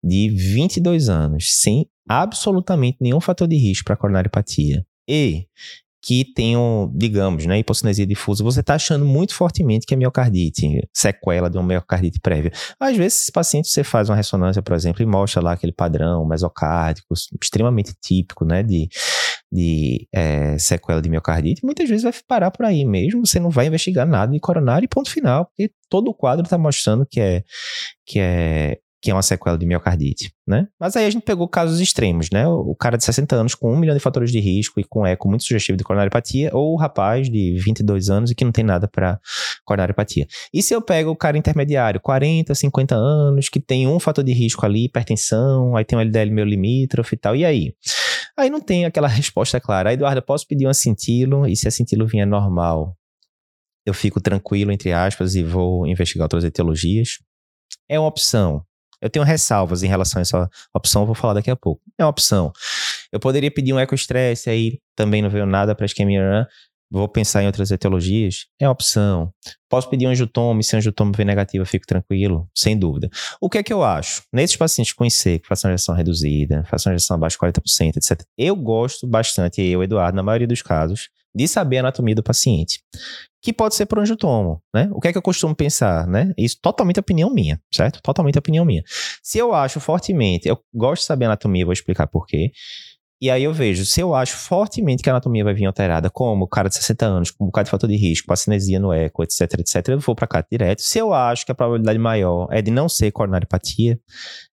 de 0.04 0.30
22 0.30 1.10
anos, 1.10 1.60
sem 1.60 1.90
absolutamente 2.08 3.00
nenhum 3.02 3.20
fator 3.20 3.48
de 3.48 3.58
risco 3.58 3.86
para 3.86 3.98
coronariopatia 3.98 4.86
e 5.10 5.48
que 6.02 6.24
tenham, 6.34 6.90
digamos, 6.96 7.46
né, 7.46 7.60
hipocinesia 7.60 8.06
difusa, 8.06 8.44
você 8.44 8.62
está 8.62 8.76
achando 8.76 9.04
muito 9.04 9.34
fortemente 9.34 9.86
que 9.86 9.94
é 9.94 9.98
miocardite, 9.98 10.88
sequela 10.94 11.50
de 11.50 11.58
uma 11.58 11.68
miocardite 11.68 12.20
prévia. 12.22 12.52
Às 12.80 12.96
vezes, 12.96 13.24
esse 13.24 13.32
paciente 13.32 13.68
você 13.68 13.84
faz 13.84 14.10
uma 14.10 14.16
ressonância, 14.16 14.62
por 14.62 14.76
exemplo, 14.76 15.02
e 15.02 15.06
mostra 15.06 15.42
lá 15.42 15.54
aquele 15.54 15.74
padrão 15.74 16.26
mesocárdico, 16.26 17.14
extremamente 17.42 17.94
típico, 18.02 18.46
né, 18.46 18.64
de, 18.64 18.88
de 19.52 20.08
é, 20.14 20.58
sequela 20.58 21.02
de 21.02 21.10
miocardite, 21.10 21.66
muitas 21.66 21.90
vezes 21.90 22.04
vai 22.04 22.14
parar 22.28 22.52
por 22.52 22.66
aí 22.66 22.86
mesmo, 22.86 23.26
você 23.26 23.40
não 23.40 23.50
vai 23.50 23.68
investigar 23.68 24.08
nada 24.08 24.32
de 24.32 24.40
coronário 24.40 24.86
e 24.86 24.90
ponto 24.90 25.10
final, 25.10 25.46
porque 25.46 25.72
todo 25.90 26.10
o 26.10 26.14
quadro 26.14 26.44
está 26.44 26.58
mostrando 26.58 27.06
que 27.06 27.20
é, 27.20 27.44
que 28.06 28.20
é 28.20 28.80
que 29.02 29.10
é 29.10 29.14
uma 29.14 29.22
sequela 29.22 29.58
de 29.58 29.66
miocardite, 29.66 30.34
né? 30.46 30.68
Mas 30.80 30.96
aí 30.96 31.06
a 31.06 31.10
gente 31.10 31.24
pegou 31.24 31.48
casos 31.48 31.80
extremos, 31.80 32.30
né? 32.32 32.46
O 32.48 32.76
cara 32.76 32.98
de 32.98 33.04
60 33.06 33.34
anos 33.34 33.56
com 33.56 33.74
um 33.74 33.78
milhão 33.78 33.96
de 33.96 34.02
fatores 34.02 34.32
de 34.32 34.40
risco 34.40 34.80
e 34.80 34.84
com 34.84 35.06
eco 35.08 35.30
muito 35.30 35.44
sugestivo 35.44 35.78
de 35.78 35.84
coronariopatia, 35.84 36.50
ou 36.54 36.74
o 36.74 36.78
rapaz 36.78 37.30
de 37.30 37.58
22 37.60 38.10
anos 38.10 38.32
e 38.32 38.36
que 38.36 38.44
não 38.44 38.52
tem 38.52 38.64
nada 38.64 38.88
para 38.90 39.18
coronariopatia. 39.64 40.28
E 40.54 40.62
se 40.62 40.74
eu 40.74 40.82
pego 40.82 41.12
o 41.12 41.16
cara 41.16 41.38
intermediário, 41.38 42.02
40, 42.02 42.54
50 42.54 42.96
anos, 42.96 43.48
que 43.48 43.62
tem 43.62 43.88
um 43.88 44.00
fator 44.00 44.24
de 44.24 44.34
risco 44.34 44.66
ali, 44.66 44.86
hipertensão, 44.86 45.78
aí 45.78 45.86
tem 45.86 45.98
um 45.98 46.02
LDL 46.02 46.32
meio 46.32 46.48
limítrofe 46.48 47.16
e 47.16 47.20
tal, 47.20 47.36
e 47.36 47.46
aí? 47.46 47.74
Aí 48.40 48.50
não 48.50 48.62
tem 48.62 48.86
aquela 48.86 49.08
resposta 49.08 49.60
clara. 49.60 49.90
Aí, 49.90 49.96
Eduardo, 49.96 50.20
eu 50.20 50.24
posso 50.24 50.48
pedir 50.48 50.66
um 50.66 50.70
acintilo, 50.70 51.46
e 51.46 51.56
se 51.56 51.68
acintilo 51.68 52.08
vier 52.08 52.26
normal, 52.26 52.96
eu 53.86 53.94
fico 53.94 54.22
tranquilo, 54.22 54.72
entre 54.72 54.94
aspas, 54.94 55.36
e 55.36 55.44
vou 55.44 55.86
investigar 55.86 56.24
outras 56.24 56.44
etiologias. 56.46 57.20
É 57.90 58.00
uma 58.00 58.08
opção. 58.08 58.64
Eu 59.02 59.10
tenho 59.10 59.26
ressalvas 59.26 59.84
em 59.84 59.88
relação 59.88 60.20
a 60.20 60.22
essa 60.22 60.50
opção, 60.74 61.06
vou 61.06 61.16
falar 61.16 61.34
daqui 61.34 61.50
a 61.50 61.56
pouco. 61.56 61.82
É 61.98 62.04
uma 62.04 62.10
opção. 62.10 62.52
Eu 63.12 63.20
poderia 63.20 63.52
pedir 63.52 63.74
um 63.74 63.80
ecoestresse, 63.80 64.50
aí 64.50 64.80
também 64.96 65.22
não 65.22 65.30
veio 65.30 65.46
nada 65.46 65.74
para 65.76 65.86
isquemia 65.86 66.48
Vou 66.92 67.08
pensar 67.08 67.44
em 67.44 67.46
outras 67.46 67.70
etiologias. 67.72 68.48
É 68.60 68.66
uma 68.66 68.72
opção. 68.72 69.32
Posso 69.70 69.90
pedir 69.90 70.08
um 70.08 70.10
angiotoma, 70.10 70.60
e 70.60 70.64
se 70.64 70.76
angiotoma 70.76 71.12
negativo, 71.20 71.62
eu 71.62 71.68
fico 71.68 71.86
tranquilo, 71.86 72.50
sem 72.56 72.78
dúvida. 72.78 73.10
O 73.40 73.50
que 73.50 73.60
é 73.60 73.64
que 73.64 73.72
eu 73.72 73.84
acho? 73.84 74.24
Nesses 74.34 74.56
pacientes 74.56 74.94
com 74.94 75.06
IC, 75.06 75.42
fração 75.46 75.70
de 75.70 75.76
injeção 75.76 75.94
reduzida, 75.94 76.64
fração 76.66 76.92
de 76.92 76.96
injeção 76.96 77.16
abaixo 77.16 77.38
de 77.38 77.46
40%, 77.46 77.98
etc., 77.98 78.24
eu 78.38 78.56
gosto 78.56 79.08
bastante, 79.08 79.62
eu, 79.62 79.84
Eduardo, 79.84 80.16
na 80.16 80.24
maioria 80.24 80.48
dos 80.48 80.62
casos, 80.62 81.10
de 81.34 81.48
saber 81.48 81.78
a 81.78 81.80
anatomia 81.82 82.16
do 82.16 82.24
paciente 82.24 82.80
que 83.42 83.54
pode 83.54 83.76
ser 83.76 83.86
por 83.86 84.00
angiotomo, 84.00 84.62
né? 84.74 84.90
O 84.92 85.00
que 85.00 85.08
é 85.08 85.12
que 85.12 85.18
eu 85.18 85.22
costumo 85.22 85.56
pensar, 85.56 86.06
né? 86.08 86.34
Isso 86.38 86.58
totalmente 86.62 87.00
opinião 87.00 87.30
minha, 87.34 87.60
certo? 87.74 88.02
Totalmente 88.02 88.38
opinião 88.38 88.66
minha. 88.66 88.84
Se 89.24 89.38
eu 89.38 89.54
acho 89.54 89.80
fortemente, 89.80 90.48
eu 90.48 90.60
gosto 90.74 91.02
de 91.04 91.08
saber 91.08 91.26
a 91.26 91.28
anatomia, 91.30 91.66
vou 91.66 91.74
explicar 91.74 92.08
por 92.08 92.26
quê. 92.26 92.52
E 93.22 93.30
aí 93.30 93.44
eu 93.44 93.54
vejo, 93.54 93.84
se 93.86 94.00
eu 94.00 94.16
acho 94.16 94.38
fortemente 94.38 95.04
que 95.04 95.10
a 95.10 95.14
anatomia 95.14 95.44
vai 95.44 95.54
vir 95.54 95.66
alterada, 95.66 96.10
como 96.10 96.46
o 96.46 96.48
cara 96.48 96.70
de 96.70 96.76
60 96.76 97.06
anos, 97.06 97.32
com 97.32 97.44
um 97.44 97.48
bocado 97.48 97.66
de 97.66 97.72
fator 97.72 97.90
de 97.90 97.98
risco, 97.98 98.28
com 98.28 98.36
cinesia 98.36 98.80
no 98.80 98.94
eco, 98.94 99.24
etc, 99.24 99.42
etc, 99.60 99.90
eu 99.90 100.00
vou 100.00 100.16
para 100.16 100.26
cá 100.26 100.46
direto. 100.50 100.82
Se 100.82 101.00
eu 101.00 101.14
acho 101.14 101.46
que 101.46 101.52
a 101.52 101.56
probabilidade 101.56 102.00
maior 102.00 102.48
é 102.50 102.62
de 102.62 102.72
não 102.72 102.88
ser 102.88 103.12
coronariopatia, 103.12 104.00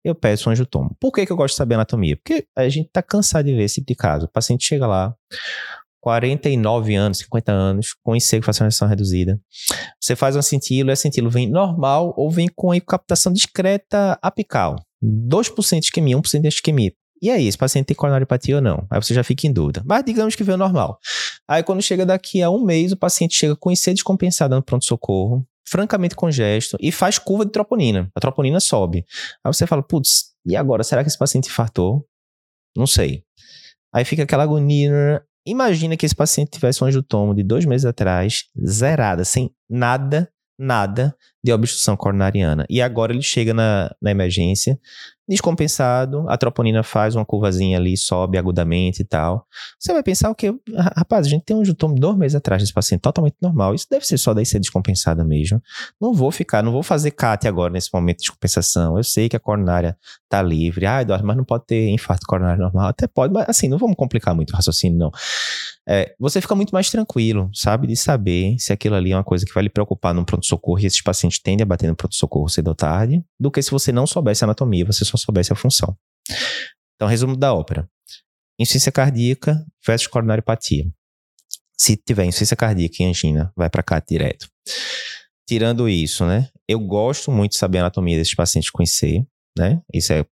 eu 0.01 0.15
peço 0.15 0.47
um 0.47 0.53
angiotomo. 0.53 0.95
Por 0.97 1.11
que, 1.11 1.25
que 1.25 1.31
eu 1.31 1.35
gosto 1.35 1.55
de 1.55 1.57
saber 1.57 1.75
anatomia? 1.75 2.15
Porque 2.15 2.47
a 2.55 2.69
gente 2.69 2.89
tá 2.89 3.01
cansado 3.01 3.45
de 3.45 3.53
ver 3.53 3.63
esse 3.63 3.75
tipo 3.75 3.87
de 3.87 3.95
caso. 3.95 4.25
O 4.27 4.31
paciente 4.31 4.65
chega 4.65 4.87
lá, 4.87 5.13
49 5.99 6.95
anos, 6.95 7.17
50 7.19 7.51
anos, 7.51 7.93
com 8.01 8.15
IC 8.15 8.41
fracionação 8.41 8.87
reduzida. 8.87 9.39
Você 9.99 10.15
faz 10.15 10.37
um 10.37 10.39
acintilo, 10.39 10.89
e 10.89 10.93
acintilo 10.93 11.29
vem 11.29 11.49
normal 11.49 12.13
ou 12.15 12.29
vem 12.31 12.49
com 12.53 12.71
a 12.71 12.79
captação 12.79 13.31
discreta 13.33 14.17
apical. 14.21 14.75
2% 15.03 15.79
de 15.79 15.85
isquemia, 15.85 16.17
1% 16.17 16.41
de 16.41 16.47
isquemia. 16.47 16.93
E 17.23 17.29
aí, 17.29 17.47
esse 17.47 17.57
paciente 17.57 17.85
tem 17.85 17.95
coronariopatia 17.95 18.57
ou 18.57 18.61
não? 18.61 18.85
Aí 18.89 19.01
você 19.01 19.13
já 19.13 19.23
fica 19.23 19.47
em 19.47 19.53
dúvida. 19.53 19.81
Mas 19.85 20.03
digamos 20.03 20.35
que 20.35 20.43
veio 20.43 20.57
normal. 20.57 20.99
Aí 21.47 21.63
quando 21.63 21.81
chega 21.81 22.05
daqui 22.05 22.41
a 22.41 22.49
um 22.49 22.61
mês, 22.61 22.91
o 22.91 22.97
paciente 22.97 23.33
chega 23.33 23.55
com 23.55 23.71
IC 23.71 23.93
descompensado 23.93 24.53
no 24.53 24.61
pronto-socorro, 24.61 25.47
francamente 25.65 26.17
congesto, 26.17 26.75
e 26.81 26.91
faz 26.91 27.17
curva 27.17 27.45
de 27.45 27.51
troponina. 27.53 28.11
A 28.13 28.19
troponina 28.19 28.59
sobe. 28.59 29.05
Aí 29.41 29.53
você 29.53 29.65
fala, 29.65 29.81
putz, 29.81 30.33
e 30.45 30.53
agora? 30.57 30.83
Será 30.83 31.01
que 31.01 31.07
esse 31.07 31.17
paciente 31.17 31.47
infartou? 31.47 32.05
Não 32.75 32.85
sei. 32.85 33.23
Aí 33.95 34.03
fica 34.03 34.23
aquela 34.23 34.43
agonia, 34.43 35.23
Imagina 35.45 35.97
que 35.97 36.05
esse 36.05 36.15
paciente 36.15 36.51
tivesse 36.51 36.83
um 36.83 36.87
angiotomo 36.87 37.35
de 37.35 37.43
dois 37.43 37.65
meses 37.65 37.85
atrás, 37.85 38.45
zerada, 38.65 39.25
sem 39.25 39.49
nada, 39.69 40.29
nada 40.57 41.15
de 41.43 41.51
obstrução 41.51 41.97
coronariana. 41.97 42.65
E 42.69 42.81
agora 42.81 43.11
ele 43.11 43.21
chega 43.21 43.53
na, 43.53 43.93
na 44.01 44.11
emergência, 44.11 44.79
descompensado, 45.27 46.25
a 46.29 46.37
troponina 46.37 46.83
faz 46.83 47.15
uma 47.15 47.25
curvazinha 47.25 47.77
ali, 47.77 47.95
sobe 47.95 48.37
agudamente 48.37 49.01
e 49.01 49.05
tal. 49.05 49.45
Você 49.79 49.93
vai 49.93 50.03
pensar 50.03 50.29
o 50.29 50.35
quê? 50.35 50.53
Rapaz, 50.95 51.25
a 51.25 51.29
gente 51.29 51.43
tem 51.43 51.55
um 51.55 51.63
jutomo 51.63 51.95
dois 51.95 52.17
meses 52.17 52.35
atrás 52.35 52.61
desse 52.61 52.73
paciente 52.73 53.01
totalmente 53.01 53.35
normal. 53.41 53.73
Isso 53.73 53.87
deve 53.89 54.05
ser 54.05 54.17
só 54.17 54.33
daí 54.33 54.45
ser 54.45 54.59
descompensada 54.59 55.23
mesmo. 55.23 55.61
Não 55.99 56.13
vou 56.13 56.31
ficar, 56.31 56.61
não 56.61 56.71
vou 56.71 56.83
fazer 56.83 57.11
CAT 57.11 57.47
agora 57.47 57.71
nesse 57.71 57.89
momento 57.93 58.17
de 58.17 58.23
descompensação. 58.23 58.97
Eu 58.97 59.03
sei 59.03 59.29
que 59.29 59.35
a 59.35 59.39
coronária 59.39 59.97
tá 60.27 60.41
livre. 60.41 60.85
Ah, 60.85 61.01
Eduardo, 61.01 61.25
mas 61.25 61.37
não 61.37 61.45
pode 61.45 61.65
ter 61.65 61.89
infarto 61.89 62.25
coronário 62.27 62.61
normal. 62.61 62.87
Até 62.87 63.07
pode, 63.07 63.33
mas 63.33 63.47
assim, 63.47 63.69
não 63.69 63.77
vamos 63.77 63.95
complicar 63.95 64.35
muito 64.35 64.51
o 64.51 64.55
raciocínio, 64.55 64.97
não. 64.97 65.11
É, 65.87 66.13
você 66.17 66.39
fica 66.39 66.55
muito 66.55 66.71
mais 66.71 66.89
tranquilo, 66.89 67.49
sabe? 67.53 67.87
De 67.87 67.95
saber 67.95 68.55
se 68.57 68.71
aquilo 68.71 68.95
ali 68.95 69.11
é 69.11 69.17
uma 69.17 69.23
coisa 69.23 69.45
que 69.45 69.53
vai 69.53 69.63
lhe 69.63 69.69
preocupar 69.69 70.13
no 70.13 70.25
pronto-socorro 70.25 70.79
e 70.79 70.85
esses 70.85 71.01
pacientes 71.01 71.32
tendem 71.39 71.63
a 71.63 71.65
bater 71.65 71.87
no 71.87 71.95
pronto-socorro 71.95 72.49
cedo 72.49 72.67
ou 72.69 72.75
tarde, 72.75 73.23
do 73.39 73.51
que 73.51 73.61
se 73.61 73.71
você 73.71 73.91
não 73.91 74.05
soubesse 74.05 74.43
a 74.43 74.45
anatomia, 74.45 74.85
você 74.85 75.05
só 75.05 75.17
soubesse 75.17 75.53
a 75.53 75.55
função. 75.55 75.95
Então, 76.95 77.07
resumo 77.07 77.35
da 77.35 77.53
ópera. 77.53 77.89
Insuficiência 78.59 78.91
cardíaca 78.91 79.65
versus 79.85 80.07
coronariopatia. 80.07 80.85
Se 81.77 81.97
tiver 81.97 82.25
insuficiência 82.25 82.55
cardíaca 82.55 82.95
e 82.99 83.05
angina, 83.05 83.51
vai 83.55 83.69
para 83.69 83.83
cá 83.83 83.99
direto. 83.99 84.47
Tirando 85.47 85.89
isso, 85.89 86.25
né? 86.25 86.49
Eu 86.67 86.79
gosto 86.79 87.31
muito 87.31 87.51
de 87.51 87.57
saber 87.57 87.79
a 87.79 87.81
anatomia 87.81 88.17
desses 88.17 88.35
pacientes 88.35 88.69
com 88.69 88.83
IC, 88.83 89.25
né? 89.57 89.81
Isso 89.93 90.13
é 90.13 90.25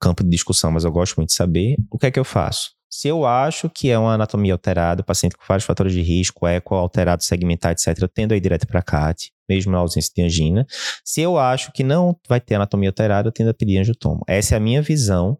campo 0.00 0.24
de 0.24 0.30
discussão, 0.30 0.72
mas 0.72 0.84
eu 0.84 0.90
gosto 0.90 1.16
muito 1.16 1.28
de 1.28 1.36
saber. 1.36 1.76
O 1.90 1.98
que 1.98 2.06
é 2.06 2.10
que 2.10 2.18
eu 2.18 2.24
faço? 2.24 2.70
Se 2.98 3.06
eu 3.06 3.24
acho 3.24 3.70
que 3.70 3.90
é 3.90 3.96
uma 3.96 4.14
anatomia 4.14 4.52
alterada, 4.52 5.04
paciente 5.04 5.36
com 5.36 5.44
vários 5.46 5.64
fatores 5.64 5.92
de 5.92 6.02
risco, 6.02 6.48
eco 6.48 6.74
alterado, 6.74 7.22
segmentar, 7.22 7.70
etc., 7.70 7.96
eu 8.02 8.08
tendo 8.08 8.32
aí 8.34 8.40
direto 8.40 8.66
para 8.66 8.82
CAT 8.82 9.30
mesmo 9.48 9.70
na 9.70 9.78
ausência 9.78 10.10
de 10.16 10.20
angina. 10.20 10.66
Se 11.04 11.20
eu 11.20 11.38
acho 11.38 11.70
que 11.70 11.84
não 11.84 12.18
vai 12.28 12.40
ter 12.40 12.56
anatomia 12.56 12.88
alterada, 12.88 13.28
eu 13.28 13.32
tendo 13.32 13.50
a 13.50 13.54
pedir 13.54 13.78
angiotomo. 13.78 14.24
Essa 14.26 14.54
é 14.54 14.58
a 14.58 14.60
minha 14.60 14.82
visão 14.82 15.38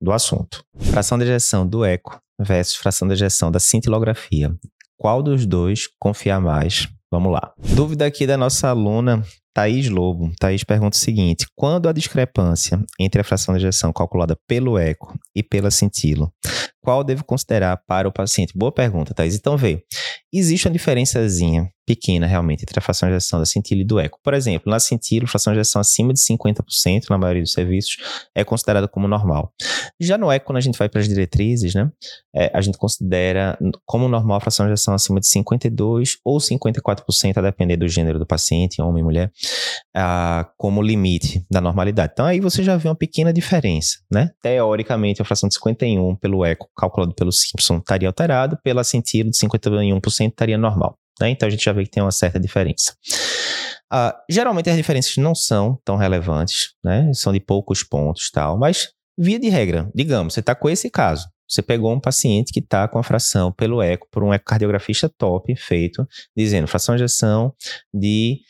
do 0.00 0.12
assunto. 0.12 0.64
Fração 0.78 1.18
de 1.18 1.24
ejeção 1.24 1.66
do 1.66 1.84
eco 1.84 2.18
versus 2.40 2.76
fração 2.76 3.06
de 3.06 3.12
ejeção 3.12 3.52
da 3.52 3.60
cintilografia. 3.60 4.50
Qual 4.96 5.22
dos 5.22 5.44
dois 5.44 5.86
confiar 5.98 6.40
mais? 6.40 6.88
Vamos 7.12 7.30
lá. 7.30 7.52
Dúvida 7.76 8.06
aqui 8.06 8.26
da 8.26 8.38
nossa 8.38 8.70
aluna 8.70 9.22
Thaís 9.54 9.90
Lobo. 9.90 10.32
Thaís 10.40 10.64
pergunta 10.64 10.96
o 10.96 11.00
seguinte: 11.00 11.46
quando 11.54 11.86
a 11.86 11.92
discrepância 11.92 12.82
entre 12.98 13.20
a 13.20 13.24
fração 13.24 13.54
de 13.54 13.60
ejeção 13.60 13.92
calculada 13.92 14.36
pelo 14.48 14.78
eco 14.78 15.14
e 15.36 15.42
pela 15.42 15.70
cintilo, 15.70 16.32
qual 16.84 17.02
devo 17.02 17.24
considerar 17.24 17.78
para 17.86 18.06
o 18.06 18.12
paciente? 18.12 18.52
Boa 18.56 18.70
pergunta, 18.70 19.14
Thaís. 19.14 19.34
Então 19.34 19.56
veio. 19.56 19.82
Existe 20.38 20.66
uma 20.66 20.72
diferençazinha 20.72 21.70
pequena 21.86 22.26
realmente 22.26 22.62
entre 22.62 22.78
a 22.78 22.82
fração 22.82 23.08
de 23.08 23.14
ejeção 23.14 23.38
da 23.38 23.44
cintila 23.44 23.82
e 23.82 23.84
do 23.84 24.00
eco. 24.00 24.18
Por 24.22 24.34
exemplo, 24.34 24.70
na 24.70 24.80
cintila, 24.80 25.24
a 25.24 25.28
fração 25.28 25.52
de 25.52 25.58
ejeção 25.58 25.80
acima 25.80 26.12
de 26.12 26.20
50% 26.20 27.10
na 27.10 27.18
maioria 27.18 27.42
dos 27.42 27.52
serviços 27.52 27.96
é 28.34 28.42
considerada 28.42 28.88
como 28.88 29.06
normal. 29.06 29.52
Já 30.00 30.16
no 30.16 30.30
eco, 30.30 30.46
quando 30.46 30.58
a 30.58 30.60
gente 30.60 30.78
vai 30.78 30.88
para 30.88 31.00
as 31.00 31.08
diretrizes, 31.08 31.74
né, 31.74 31.90
é, 32.34 32.50
a 32.54 32.60
gente 32.60 32.78
considera 32.78 33.58
como 33.84 34.08
normal 34.08 34.38
a 34.38 34.40
fração 34.40 34.66
de 34.66 34.72
ejeção 34.72 34.94
acima 34.94 35.20
de 35.20 35.26
52% 35.26 36.16
ou 36.24 36.38
54%, 36.38 37.36
a 37.36 37.42
depender 37.42 37.76
do 37.76 37.88
gênero 37.88 38.18
do 38.18 38.26
paciente, 38.26 38.80
homem, 38.80 39.02
mulher, 39.02 39.30
ah, 39.94 40.48
como 40.56 40.82
limite 40.82 41.44
da 41.50 41.60
normalidade. 41.60 42.12
Então 42.14 42.26
aí 42.26 42.40
você 42.40 42.62
já 42.62 42.76
vê 42.76 42.88
uma 42.88 42.96
pequena 42.96 43.32
diferença, 43.32 43.98
né? 44.10 44.30
Teoricamente, 44.42 45.20
a 45.20 45.24
fração 45.24 45.48
de 45.48 45.54
51 45.54 46.16
pelo 46.16 46.44
eco 46.44 46.68
calculado 46.76 47.14
pelo 47.14 47.32
Simpson 47.32 47.78
estaria 47.78 48.08
alterado, 48.08 48.58
pela 48.62 48.82
cintila 48.82 49.30
de 49.30 49.36
51% 49.36 50.23
estaria 50.32 50.58
normal. 50.58 50.96
Né? 51.20 51.30
Então 51.30 51.46
a 51.46 51.50
gente 51.50 51.64
já 51.64 51.72
vê 51.72 51.84
que 51.84 51.90
tem 51.90 52.02
uma 52.02 52.12
certa 52.12 52.38
diferença. 52.40 52.94
Uh, 53.92 54.12
geralmente 54.28 54.70
as 54.70 54.76
diferenças 54.76 55.16
não 55.16 55.34
são 55.34 55.78
tão 55.84 55.96
relevantes, 55.96 56.74
né? 56.82 57.10
São 57.12 57.32
de 57.32 57.38
poucos 57.38 57.84
pontos 57.84 58.30
tal, 58.30 58.58
mas 58.58 58.88
via 59.16 59.38
de 59.38 59.48
regra, 59.48 59.88
digamos, 59.94 60.34
você 60.34 60.40
está 60.40 60.54
com 60.54 60.68
esse 60.68 60.90
caso. 60.90 61.28
Você 61.48 61.62
pegou 61.62 61.92
um 61.92 62.00
paciente 62.00 62.52
que 62.52 62.60
está 62.60 62.88
com 62.88 62.98
a 62.98 63.02
fração 63.02 63.52
pelo 63.52 63.82
eco, 63.82 64.08
por 64.10 64.24
um 64.24 64.32
ecocardiografista 64.32 65.08
top 65.08 65.54
feito, 65.56 66.06
dizendo 66.36 66.66
fração 66.66 66.96
de 66.96 67.02
ejeção 67.02 67.54
de 67.92 68.40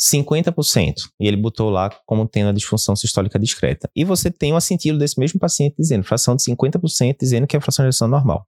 50%. 0.00 0.94
E 1.20 1.26
ele 1.26 1.36
botou 1.36 1.68
lá 1.70 1.90
como 2.06 2.26
tendo 2.26 2.50
a 2.50 2.52
disfunção 2.52 2.94
sistólica 2.94 3.38
discreta. 3.38 3.90
E 3.94 4.04
você 4.04 4.30
tem 4.30 4.52
um 4.52 4.56
assentido 4.56 4.98
desse 4.98 5.18
mesmo 5.18 5.38
paciente 5.38 5.74
dizendo 5.78 6.04
fração 6.04 6.36
de 6.36 6.42
50%, 6.44 7.16
dizendo 7.20 7.46
que 7.46 7.56
é 7.56 7.58
a 7.58 7.62
fração 7.62 7.84
de 7.84 7.88
ejeção 7.88 8.08
normal. 8.08 8.46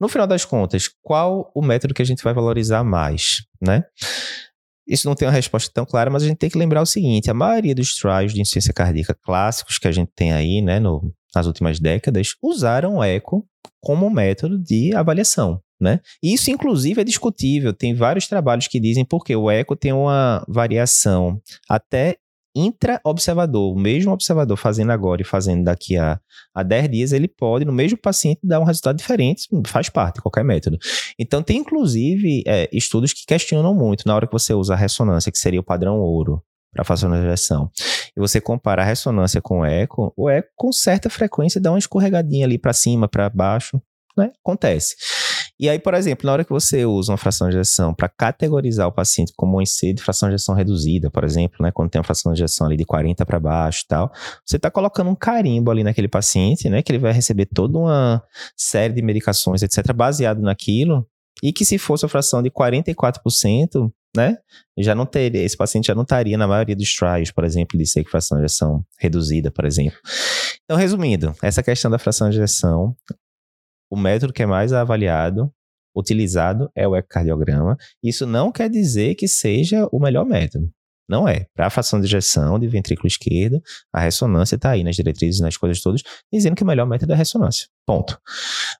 No 0.00 0.08
final 0.08 0.26
das 0.26 0.44
contas, 0.44 0.88
qual 1.02 1.50
o 1.54 1.62
método 1.62 1.94
que 1.94 2.02
a 2.02 2.04
gente 2.04 2.22
vai 2.22 2.32
valorizar 2.32 2.84
mais, 2.84 3.42
né? 3.60 3.84
Isso 4.86 5.06
não 5.06 5.14
tem 5.14 5.28
uma 5.28 5.34
resposta 5.34 5.70
tão 5.72 5.84
clara, 5.84 6.10
mas 6.10 6.22
a 6.22 6.26
gente 6.26 6.38
tem 6.38 6.48
que 6.48 6.56
lembrar 6.56 6.80
o 6.80 6.86
seguinte: 6.86 7.30
a 7.30 7.34
maioria 7.34 7.74
dos 7.74 7.94
trials 7.94 8.32
de 8.32 8.40
insuficiência 8.40 8.72
cardíaca 8.72 9.14
clássicos 9.14 9.78
que 9.78 9.86
a 9.86 9.92
gente 9.92 10.10
tem 10.16 10.32
aí, 10.32 10.62
né, 10.62 10.80
no, 10.80 11.12
nas 11.34 11.46
últimas 11.46 11.78
décadas, 11.78 12.34
usaram 12.42 12.96
o 12.96 13.04
eco 13.04 13.46
como 13.80 14.08
método 14.08 14.58
de 14.58 14.94
avaliação. 14.94 15.60
Né? 15.80 16.00
Isso, 16.20 16.50
inclusive, 16.50 17.00
é 17.00 17.04
discutível. 17.04 17.72
Tem 17.72 17.94
vários 17.94 18.26
trabalhos 18.26 18.66
que 18.66 18.80
dizem 18.80 19.04
porque 19.04 19.36
o 19.36 19.48
eco 19.48 19.76
tem 19.76 19.92
uma 19.92 20.44
variação 20.48 21.40
até 21.68 22.16
intra-observador. 22.58 23.72
O 23.72 23.78
mesmo 23.78 24.12
observador 24.12 24.56
fazendo 24.56 24.90
agora 24.90 25.22
e 25.22 25.24
fazendo 25.24 25.64
daqui 25.64 25.96
a, 25.96 26.20
a 26.54 26.62
10 26.62 26.90
dias, 26.90 27.12
ele 27.12 27.28
pode, 27.28 27.64
no 27.64 27.72
mesmo 27.72 27.98
paciente, 27.98 28.40
dar 28.42 28.60
um 28.60 28.64
resultado 28.64 28.96
diferente, 28.96 29.48
faz 29.66 29.88
parte 29.88 30.16
de 30.16 30.22
qualquer 30.22 30.44
método. 30.44 30.78
Então, 31.18 31.42
tem 31.42 31.58
inclusive 31.58 32.42
é, 32.46 32.68
estudos 32.72 33.12
que 33.12 33.24
questionam 33.26 33.74
muito 33.74 34.06
na 34.06 34.14
hora 34.14 34.26
que 34.26 34.32
você 34.32 34.52
usa 34.52 34.74
a 34.74 34.76
ressonância, 34.76 35.30
que 35.30 35.38
seria 35.38 35.60
o 35.60 35.64
padrão 35.64 35.98
ouro, 35.98 36.42
para 36.72 36.84
fazer 36.84 37.06
uma 37.06 37.18
injeção. 37.18 37.70
E 38.16 38.20
você 38.20 38.40
compara 38.40 38.82
a 38.82 38.84
ressonância 38.84 39.40
com 39.40 39.60
o 39.60 39.64
eco, 39.64 40.12
o 40.16 40.28
eco 40.28 40.48
com 40.56 40.72
certa 40.72 41.08
frequência 41.08 41.60
dá 41.60 41.70
uma 41.70 41.78
escorregadinha 41.78 42.46
ali 42.46 42.58
para 42.58 42.72
cima, 42.72 43.08
para 43.08 43.28
baixo, 43.30 43.80
né? 44.16 44.32
Acontece. 44.44 44.96
E 45.60 45.68
aí, 45.68 45.78
por 45.78 45.92
exemplo, 45.94 46.24
na 46.24 46.32
hora 46.32 46.44
que 46.44 46.52
você 46.52 46.86
usa 46.86 47.10
uma 47.10 47.18
fração 47.18 47.48
de 47.48 47.56
ejeção 47.56 47.92
para 47.92 48.08
categorizar 48.08 48.86
o 48.86 48.92
paciente 48.92 49.32
como 49.36 49.58
um 49.58 49.62
IC 49.62 49.92
de 49.92 50.02
fração 50.02 50.28
de 50.28 50.36
ejeção 50.36 50.54
reduzida, 50.54 51.10
por 51.10 51.24
exemplo, 51.24 51.58
né, 51.60 51.72
quando 51.72 51.90
tem 51.90 51.98
uma 51.98 52.04
fração 52.04 52.32
de 52.32 52.40
ejeção 52.40 52.68
ali 52.68 52.76
de 52.76 52.84
40 52.84 53.26
para 53.26 53.40
baixo 53.40 53.82
e 53.84 53.88
tal, 53.88 54.12
você 54.46 54.56
está 54.56 54.70
colocando 54.70 55.10
um 55.10 55.16
carimbo 55.16 55.70
ali 55.70 55.82
naquele 55.82 56.06
paciente, 56.06 56.68
né, 56.68 56.80
que 56.80 56.92
ele 56.92 57.00
vai 57.00 57.12
receber 57.12 57.46
toda 57.46 57.76
uma 57.76 58.22
série 58.56 58.94
de 58.94 59.02
medicações, 59.02 59.62
etc., 59.62 59.92
baseado 59.92 60.40
naquilo, 60.40 61.04
e 61.42 61.52
que 61.52 61.64
se 61.64 61.76
fosse 61.76 62.06
a 62.06 62.08
fração 62.08 62.40
de 62.40 62.50
44%, 62.50 63.90
né, 64.16 64.36
já 64.78 64.94
não 64.94 65.06
teria, 65.06 65.42
esse 65.42 65.56
paciente 65.56 65.86
já 65.86 65.94
não 65.94 66.02
estaria 66.02 66.38
na 66.38 66.46
maioria 66.46 66.76
dos 66.76 66.94
trials, 66.94 67.32
por 67.32 67.44
exemplo, 67.44 67.76
de 67.76 67.84
ser 67.84 68.04
fração 68.04 68.38
de 68.38 68.44
ejeção 68.44 68.84
reduzida, 68.98 69.50
por 69.50 69.64
exemplo. 69.64 69.98
Então, 70.64 70.76
resumindo, 70.76 71.34
essa 71.42 71.62
questão 71.64 71.90
da 71.90 71.98
fração 71.98 72.30
de 72.30 72.36
ejeção 72.36 72.94
o 73.90 73.96
método 73.96 74.32
que 74.32 74.42
é 74.42 74.46
mais 74.46 74.72
avaliado, 74.72 75.52
utilizado, 75.96 76.70
é 76.74 76.86
o 76.86 76.96
ecocardiograma. 76.96 77.76
Isso 78.02 78.26
não 78.26 78.52
quer 78.52 78.68
dizer 78.68 79.14
que 79.14 79.26
seja 79.26 79.88
o 79.92 79.98
melhor 79.98 80.24
método. 80.24 80.70
Não 81.08 81.26
é. 81.26 81.46
Para 81.54 81.66
a 81.66 81.70
fração 81.70 81.98
de 81.98 82.06
injeção 82.06 82.58
de 82.58 82.68
ventrículo 82.68 83.06
esquerdo, 83.06 83.62
a 83.90 84.00
ressonância 84.00 84.56
está 84.56 84.70
aí 84.72 84.84
nas 84.84 84.94
diretrizes, 84.94 85.40
nas 85.40 85.56
coisas 85.56 85.80
todas, 85.80 86.02
dizendo 86.30 86.54
que 86.54 86.62
o 86.62 86.66
melhor 86.66 86.86
método 86.86 87.12
é 87.12 87.14
a 87.14 87.18
ressonância. 87.18 87.66
Ponto. 87.86 88.20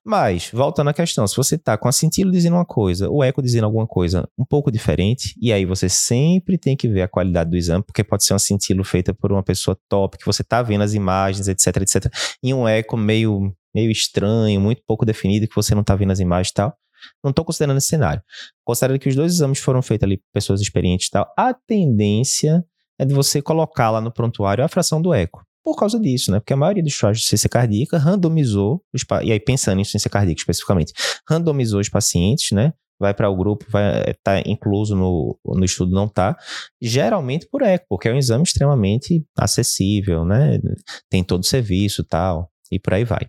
Mas, 0.05 0.51
voltando 0.53 0.91
à 0.91 0.93
questão, 0.93 1.25
se 1.25 1.35
você 1.35 1.55
está 1.55 1.75
com 1.75 1.87
a 1.87 1.91
cintila 1.91 2.31
dizendo 2.31 2.53
uma 2.53 2.65
coisa, 2.65 3.09
o 3.09 3.23
eco 3.23 3.41
dizendo 3.41 3.63
alguma 3.63 3.87
coisa 3.87 4.29
um 4.37 4.45
pouco 4.45 4.71
diferente, 4.71 5.33
e 5.41 5.51
aí 5.51 5.65
você 5.65 5.89
sempre 5.89 6.55
tem 6.55 6.77
que 6.77 6.87
ver 6.87 7.01
a 7.01 7.07
qualidade 7.07 7.49
do 7.49 7.57
exame, 7.57 7.83
porque 7.83 8.03
pode 8.03 8.23
ser 8.23 8.33
uma 8.33 8.39
cintila 8.39 8.83
feita 8.83 9.11
por 9.11 9.31
uma 9.31 9.41
pessoa 9.41 9.75
top, 9.89 10.19
que 10.19 10.25
você 10.25 10.43
está 10.43 10.61
vendo 10.61 10.83
as 10.83 10.93
imagens, 10.93 11.47
etc, 11.47 11.77
etc, 11.77 12.13
e 12.43 12.53
um 12.53 12.67
eco 12.67 12.95
meio 12.95 13.51
meio 13.73 13.91
estranho, 13.91 14.59
muito 14.59 14.81
pouco 14.85 15.05
definido, 15.05 15.47
que 15.47 15.55
você 15.55 15.73
não 15.73 15.81
está 15.81 15.95
vendo 15.95 16.11
as 16.11 16.19
imagens 16.19 16.49
e 16.49 16.53
tal. 16.53 16.75
Não 17.23 17.29
estou 17.29 17.45
considerando 17.45 17.77
esse 17.77 17.87
cenário. 17.87 18.21
Considerando 18.63 18.99
que 18.99 19.09
os 19.09 19.15
dois 19.15 19.33
exames 19.33 19.59
foram 19.59 19.81
feitos 19.81 20.05
ali 20.05 20.17
por 20.17 20.27
pessoas 20.33 20.61
experientes 20.61 21.07
e 21.07 21.11
tal, 21.11 21.31
a 21.37 21.53
tendência 21.53 22.63
é 22.99 23.05
de 23.05 23.13
você 23.13 23.41
colocar 23.41 23.89
lá 23.89 24.01
no 24.01 24.11
prontuário 24.11 24.63
a 24.63 24.67
fração 24.67 25.01
do 25.01 25.13
eco. 25.13 25.43
Por 25.63 25.75
causa 25.75 25.99
disso, 25.99 26.31
né? 26.31 26.39
Porque 26.39 26.53
a 26.53 26.57
maioria 26.57 26.83
dos 26.83 26.97
trials 26.97 27.19
de 27.19 27.25
ciência 27.25 27.49
cardíaca 27.49 27.97
randomizou, 27.97 28.81
os, 28.93 29.03
e 29.23 29.31
aí 29.31 29.39
pensando 29.39 29.79
em 29.79 29.83
ciência 29.83 30.09
cardíaca 30.09 30.39
especificamente, 30.39 30.93
randomizou 31.27 31.79
os 31.79 31.89
pacientes, 31.89 32.51
né? 32.51 32.73
vai 32.99 33.13
para 33.13 33.29
o 33.29 33.35
grupo, 33.35 33.65
vai 33.69 34.01
estar 34.11 34.43
tá 34.43 34.43
incluso 34.45 34.95
no, 34.95 35.39
no 35.45 35.63
estudo, 35.63 35.95
não 35.95 36.05
está, 36.05 36.35
geralmente 36.81 37.47
por 37.49 37.61
eco, 37.61 37.85
porque 37.87 38.09
é 38.09 38.13
um 38.13 38.17
exame 38.17 38.43
extremamente 38.43 39.23
acessível, 39.37 40.25
né? 40.25 40.59
Tem 41.09 41.23
todo 41.23 41.41
o 41.41 41.45
serviço 41.45 42.03
tal 42.03 42.51
e 42.71 42.77
por 42.77 42.93
aí 42.93 43.05
vai. 43.05 43.21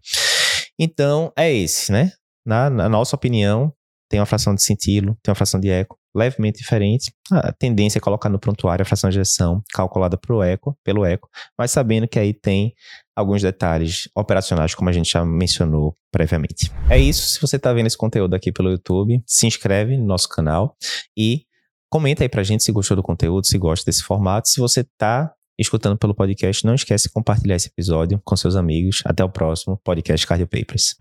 Então, 0.83 1.31
é 1.37 1.53
esse, 1.53 1.93
né? 1.93 2.11
Na, 2.45 2.71
na 2.71 2.89
nossa 2.89 3.15
opinião, 3.15 3.71
tem 4.09 4.19
uma 4.19 4.25
fração 4.25 4.55
de 4.55 4.63
cintilo, 4.63 5.15
tem 5.23 5.31
uma 5.31 5.35
fração 5.35 5.61
de 5.61 5.69
eco 5.69 6.01
levemente 6.17 6.59
diferente. 6.59 7.13
A 7.31 7.53
tendência 7.53 7.99
é 7.99 8.01
colocar 8.01 8.31
no 8.31 8.41
prontuário 8.41 8.83
a 8.83 8.87
fração 8.87 9.11
de 9.11 9.19
ejeção 9.19 9.63
calculada 9.73 10.17
pro 10.17 10.43
eco, 10.43 10.77
pelo 10.83 11.05
eco, 11.05 11.29
mas 11.57 11.71
sabendo 11.71 12.09
que 12.09 12.19
aí 12.19 12.33
tem 12.33 12.75
alguns 13.15 13.43
detalhes 13.43 14.09
operacionais, 14.17 14.75
como 14.75 14.89
a 14.89 14.93
gente 14.93 15.11
já 15.11 15.25
mencionou 15.25 15.95
previamente. 16.11 16.73
É 16.89 16.99
isso. 16.99 17.35
Se 17.35 17.41
você 17.41 17.57
está 17.57 17.73
vendo 17.73 17.87
esse 17.87 17.97
conteúdo 17.97 18.35
aqui 18.35 18.51
pelo 18.51 18.71
YouTube, 18.71 19.23
se 19.27 19.47
inscreve 19.47 19.97
no 19.99 20.07
nosso 20.07 20.29
canal 20.29 20.75
e 21.17 21.45
comenta 21.91 22.25
aí 22.25 22.29
pra 22.29 22.43
gente 22.43 22.65
se 22.65 22.73
gostou 22.73 22.97
do 22.97 23.03
conteúdo, 23.03 23.47
se 23.47 23.59
gosta 23.59 23.85
desse 23.85 24.03
formato. 24.03 24.49
Se 24.49 24.59
você 24.59 24.81
está 24.81 25.33
escutando 25.61 25.99
pelo 25.99 26.15
podcast, 26.15 26.65
não 26.65 26.75
esquece 26.75 27.09
de 27.09 27.13
compartilhar 27.13 27.57
esse 27.57 27.69
episódio 27.69 28.21
com 28.25 28.35
seus 28.35 28.57
amigos. 28.57 29.03
Até 29.05 29.23
o 29.23 29.29
próximo 29.29 29.79
podcast 29.85 30.27
Cardio 30.27 30.49
Papers. 30.49 30.97